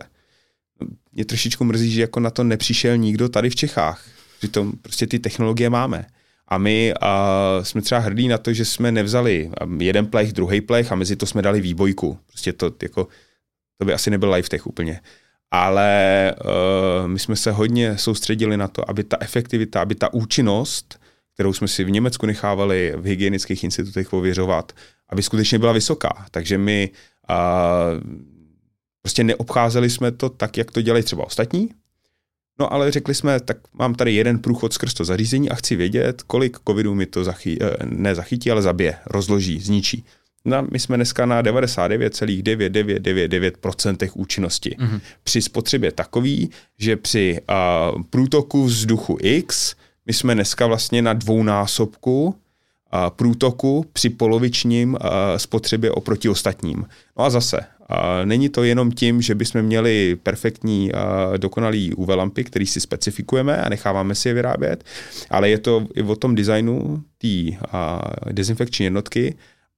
[1.12, 4.06] Mě trošičku mrzí, že jako na to nepřišel nikdo tady v Čechách.
[4.38, 6.06] Přitom prostě ty technologie máme.
[6.48, 10.92] A my a jsme třeba hrdí na to, že jsme nevzali jeden plech, druhý plech
[10.92, 12.20] a mezi to jsme dali výbojku.
[12.28, 13.08] Prostě to jako,
[13.78, 15.02] to by asi nebyl live tech úplně
[15.56, 21.00] ale uh, my jsme se hodně soustředili na to, aby ta efektivita, aby ta účinnost,
[21.34, 24.72] kterou jsme si v Německu nechávali v hygienických institutech ověřovat,
[25.10, 26.26] aby skutečně byla vysoká.
[26.32, 26.90] Takže my
[27.30, 27.36] uh,
[29.02, 31.70] prostě neobcházeli jsme to tak, jak to dělají třeba ostatní,
[32.60, 36.22] No ale řekli jsme, tak mám tady jeden průchod skrz to zařízení a chci vědět,
[36.22, 40.06] kolik covidu mi to zachy, eh, ne zachytí, ale zabije, rozloží, zničí.
[40.46, 44.76] No, my jsme dneska na 99,9999% účinnosti.
[44.80, 45.02] Mm-hmm.
[45.24, 46.50] Při spotřebě takový,
[46.80, 47.56] že při uh,
[48.10, 49.76] průtoku vzduchu X
[50.06, 52.34] my jsme dneska vlastně na dvounásobku uh,
[53.10, 54.98] průtoku při polovičním
[55.38, 56.86] spotřebě oproti ostatním.
[57.18, 57.60] No a zase,
[58.26, 60.92] není to jenom tím, že bychom měli perfektní,
[61.38, 64.84] dokonalý UV lampy, který si specifikujeme a necháváme si je vyrábět,
[65.30, 67.58] ale je to i o tom designu té
[68.32, 69.36] dezinfekční jednotky,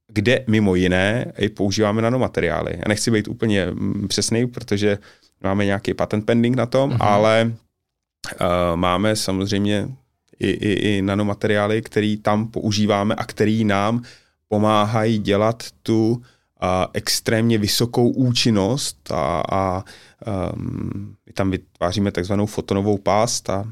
[0.07, 2.73] kde mimo jiné i používáme nanomateriály.
[2.77, 4.97] Já nechci být úplně mm, přesný, protože
[5.43, 6.97] máme nějaký patent pending na tom, uh-huh.
[6.99, 9.87] ale uh, máme samozřejmě
[10.39, 14.03] i, i, i nanomateriály, které tam používáme a které nám
[14.47, 16.21] pomáhají dělat tu
[16.65, 19.83] uh, extrémně vysokou účinnost a, a
[20.53, 23.65] um, my tam vytváříme takzvanou fotonovou pást a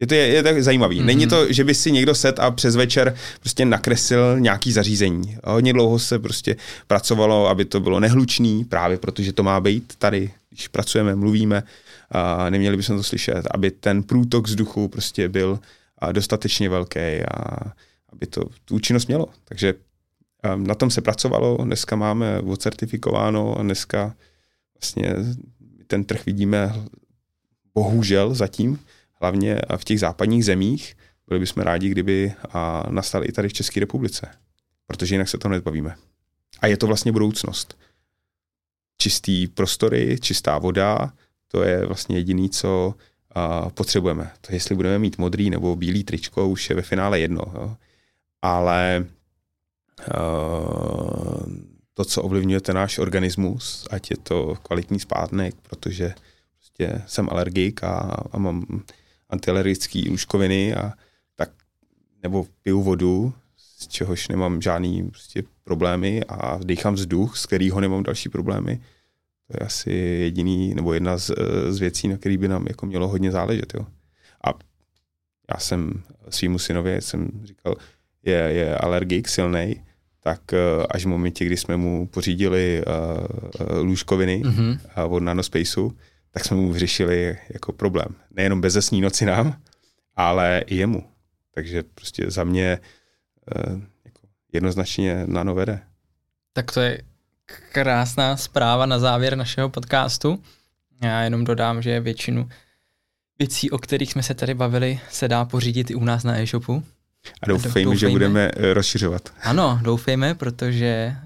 [0.00, 1.00] je to, je, je to zajímavý.
[1.00, 1.04] Mm-hmm.
[1.04, 5.36] Není to, že by si někdo set a přes večer prostě nakreslil nějaký zařízení.
[5.44, 6.56] A hodně dlouho se prostě
[6.86, 11.62] pracovalo, aby to bylo nehlučný, právě protože to má být tady, když pracujeme, mluvíme,
[12.10, 15.58] a neměli bychom to slyšet, aby ten průtok vzduchu prostě byl
[16.12, 17.72] dostatečně velký a
[18.12, 19.26] aby to tu účinnost mělo.
[19.44, 19.74] Takže
[20.56, 24.14] na tom se pracovalo, dneska máme ocertifikováno a dneska
[24.80, 25.14] vlastně
[25.86, 26.74] ten trh vidíme
[27.74, 28.78] bohužel zatím,
[29.20, 30.96] hlavně v těch západních zemích.
[31.28, 34.28] Byli bychom rádi, kdyby a nastal i tady v České republice,
[34.86, 35.94] protože jinak se to nezbavíme.
[36.60, 37.78] A je to vlastně budoucnost.
[38.98, 41.12] Čistý prostory, čistá voda,
[41.48, 42.94] to je vlastně jediný, co
[43.74, 44.30] potřebujeme.
[44.40, 47.42] To jestli budeme mít modrý nebo bílý tričko, už je ve finále jedno.
[47.54, 47.76] Jo.
[48.42, 49.06] Ale
[51.94, 56.14] to, co ovlivňuje ten náš organismus, ať je to kvalitní spátnek, protože
[56.58, 57.98] prostě jsem alergik a,
[58.32, 58.82] a mám
[59.30, 60.92] antialergické lůžkoviny a
[61.34, 61.50] tak,
[62.22, 68.02] nebo piju vodu z čehož nemám žádný prostě problémy a dýchám vzduch, z kterého nemám
[68.02, 68.80] další problémy.
[69.46, 71.30] To je asi jediný, nebo jedna z,
[71.68, 73.74] z věcí, na který by nám jako mělo hodně záležet.
[73.74, 73.86] Jo.
[74.46, 74.54] A
[75.54, 77.74] já jsem svýmu synovi jsem říkal,
[78.22, 79.82] je, je alergik silný,
[80.22, 80.58] tak eh,
[80.90, 84.78] až v momentě, kdy jsme mu pořídili uh, lůžkoviny mm-hmm.
[85.08, 85.92] od Nanospaceu,
[86.30, 88.08] tak jsme mu vyřešili jako problém.
[88.30, 89.56] Nejenom bezesní noci nám,
[90.16, 91.04] ale i jemu.
[91.54, 92.78] Takže prostě za mě
[93.56, 94.20] uh, jako
[94.52, 95.80] jednoznačně nano vede.
[96.52, 97.02] Tak to je
[97.72, 100.42] krásná zpráva na závěr našeho podcastu.
[101.02, 102.48] Já jenom dodám, že většinu
[103.38, 106.82] věcí, o kterých jsme se tady bavili, se dá pořídit i u nás na e-shopu.
[107.42, 109.32] A doufejme, doufejme, že budeme eh, rozšiřovat.
[109.42, 111.16] Ano, doufejme, protože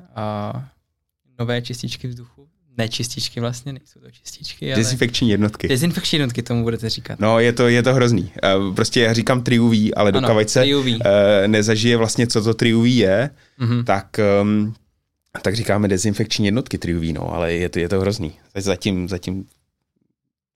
[0.55, 0.61] uh,
[1.39, 4.77] nové čističky vzduchu, ne čističky vlastně, nejsou to čističky, ale...
[4.77, 5.69] Dezinfekční jednotky.
[5.69, 7.21] Dezinfekční jednotky tomu budete říkat.
[7.21, 8.33] No, je to, je to hrozný.
[8.59, 10.87] Uh, prostě já říkám triuvý, ale ano, dokavať se uh,
[11.47, 13.31] nezažije vlastně, co to triuvý je,
[13.61, 13.85] mm-hmm.
[13.85, 14.75] tak, um,
[15.43, 18.33] tak říkáme dezinfekční jednotky triuvý, no, ale je to, je to hrozný.
[18.55, 19.47] Zatím, zatím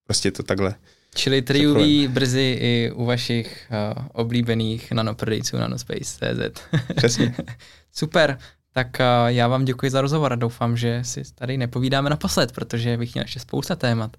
[0.07, 0.75] prostě to takhle
[1.15, 6.61] Čili triuví brzy i u vašich uh, oblíbených nanoprodejců nanospace.cz.
[6.97, 7.35] Přesně.
[7.93, 8.39] Super.
[8.73, 12.97] Tak uh, já vám děkuji za rozhovor a doufám, že si tady nepovídáme naposled, protože
[12.97, 14.17] bych měl ještě spousta témat,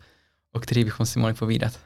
[0.52, 1.80] o kterých bychom si mohli povídat.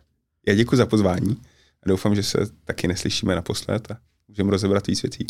[0.48, 1.38] Já děkuji za pozvání
[1.84, 3.98] a doufám, že se taky neslyšíme naposled a
[4.28, 5.28] můžeme rozebrat víc věcí.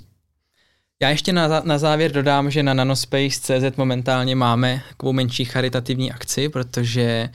[1.01, 6.49] Já ještě na, na závěr dodám, že na nanospace.cz momentálně máme takovou menší charitativní akci,
[6.49, 7.29] protože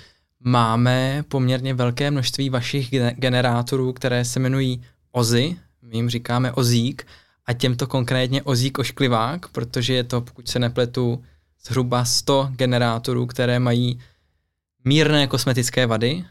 [0.45, 4.82] máme poměrně velké množství vašich generátorů, které se jmenují
[5.12, 7.07] OZY, my jim říkáme OZík,
[7.47, 11.24] a těmto konkrétně OZík ošklivák, protože je to, pokud se nepletu,
[11.64, 14.01] zhruba 100 generátorů, které mají
[14.84, 16.24] mírné kosmetické vady,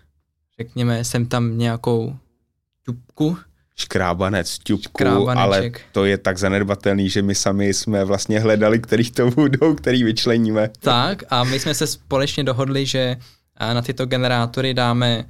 [0.60, 2.16] řekněme, jsem tam nějakou
[2.86, 3.38] ťupku,
[3.76, 9.32] škrábanec, ťupku, ale to je tak zanedbatelný, že my sami jsme vlastně hledali, který to
[9.32, 10.70] budou, který vyčleníme.
[10.80, 13.18] Tak a my jsme se společně dohodli, že
[13.60, 15.26] na tyto generátory dáme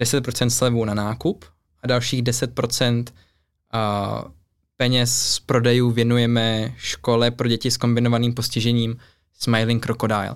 [0.00, 1.44] 10% slevu na nákup
[1.82, 3.04] a dalších 10%
[3.72, 4.24] a
[4.76, 8.96] peněz z prodejů věnujeme škole pro děti s kombinovaným postižením
[9.32, 10.34] Smiling Crocodile,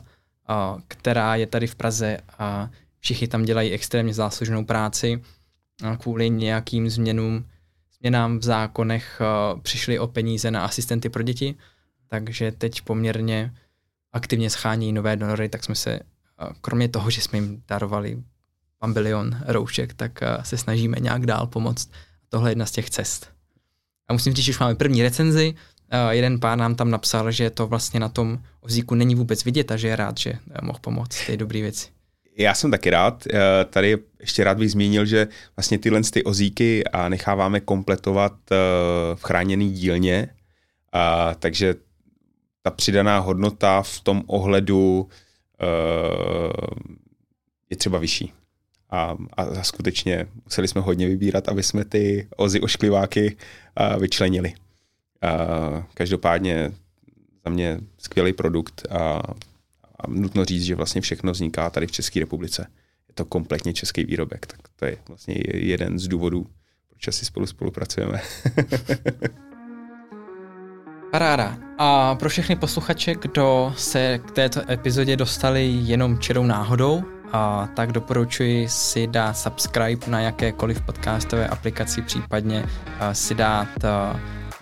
[0.88, 5.22] která je tady v Praze a všichni tam dělají extrémně záslužnou práci.
[5.99, 7.47] Kvůli nějakým změnům,
[7.99, 9.20] změnám v zákonech
[9.62, 11.55] přišli o peníze na asistenty pro děti,
[12.09, 13.55] takže teď poměrně
[14.12, 16.01] aktivně schání nové donory, tak jsme se
[16.61, 18.22] kromě toho, že jsme jim darovali
[18.87, 21.91] bilion roušek, tak se snažíme nějak dál pomoct.
[22.28, 23.28] Tohle je jedna z těch cest.
[24.09, 25.55] A musím říct, že už máme první recenzi.
[26.11, 29.76] Jeden pár nám tam napsal, že to vlastně na tom ozíku není vůbec vidět a
[29.76, 31.89] že je rád, že mohl pomoct ty dobré věci.
[32.39, 33.24] Já jsem taky rád.
[33.70, 38.33] Tady ještě rád bych zmínil, že vlastně tyhle ty ozíky necháváme kompletovat
[39.14, 40.28] v chráněný dílně,
[41.39, 41.74] takže
[42.62, 45.32] ta přidaná hodnota v tom ohledu Eh,
[47.70, 48.32] je třeba vyšší.
[48.90, 53.36] A, a skutečně museli jsme hodně vybírat, aby jsme ty ozy oškliváky
[53.80, 54.54] uh, vyčlenili.
[54.54, 56.72] Uh, každopádně
[57.44, 59.22] za mě skvělý produkt a,
[59.98, 62.66] a nutno říct, že vlastně všechno vzniká tady v České republice.
[63.08, 66.46] Je to kompletně český výrobek, tak to je vlastně jeden z důvodů,
[66.88, 68.20] proč asi spolu spolupracujeme.
[71.12, 71.56] Paráda.
[71.78, 77.92] A pro všechny posluchače, kdo se k této epizodě dostali jenom čirou náhodou, a tak
[77.92, 82.66] doporučuji si dát subscribe na jakékoliv podcastové aplikaci, případně
[83.12, 83.68] si dát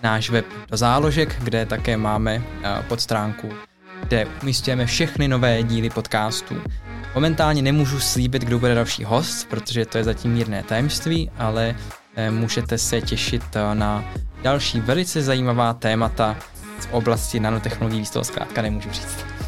[0.03, 2.43] náš web do záložek, kde také máme
[2.87, 3.49] podstránku,
[4.03, 6.55] kde umístujeme všechny nové díly podcastů.
[7.15, 11.75] Momentálně nemůžu slíbit, kdo bude další host, protože to je zatím mírné tajemství, ale
[12.15, 13.43] e, můžete se těšit
[13.73, 14.03] na
[14.41, 16.37] další velice zajímavá témata
[16.79, 19.40] v oblasti nanotechnologií, z toho zkrátka nemůžu říct.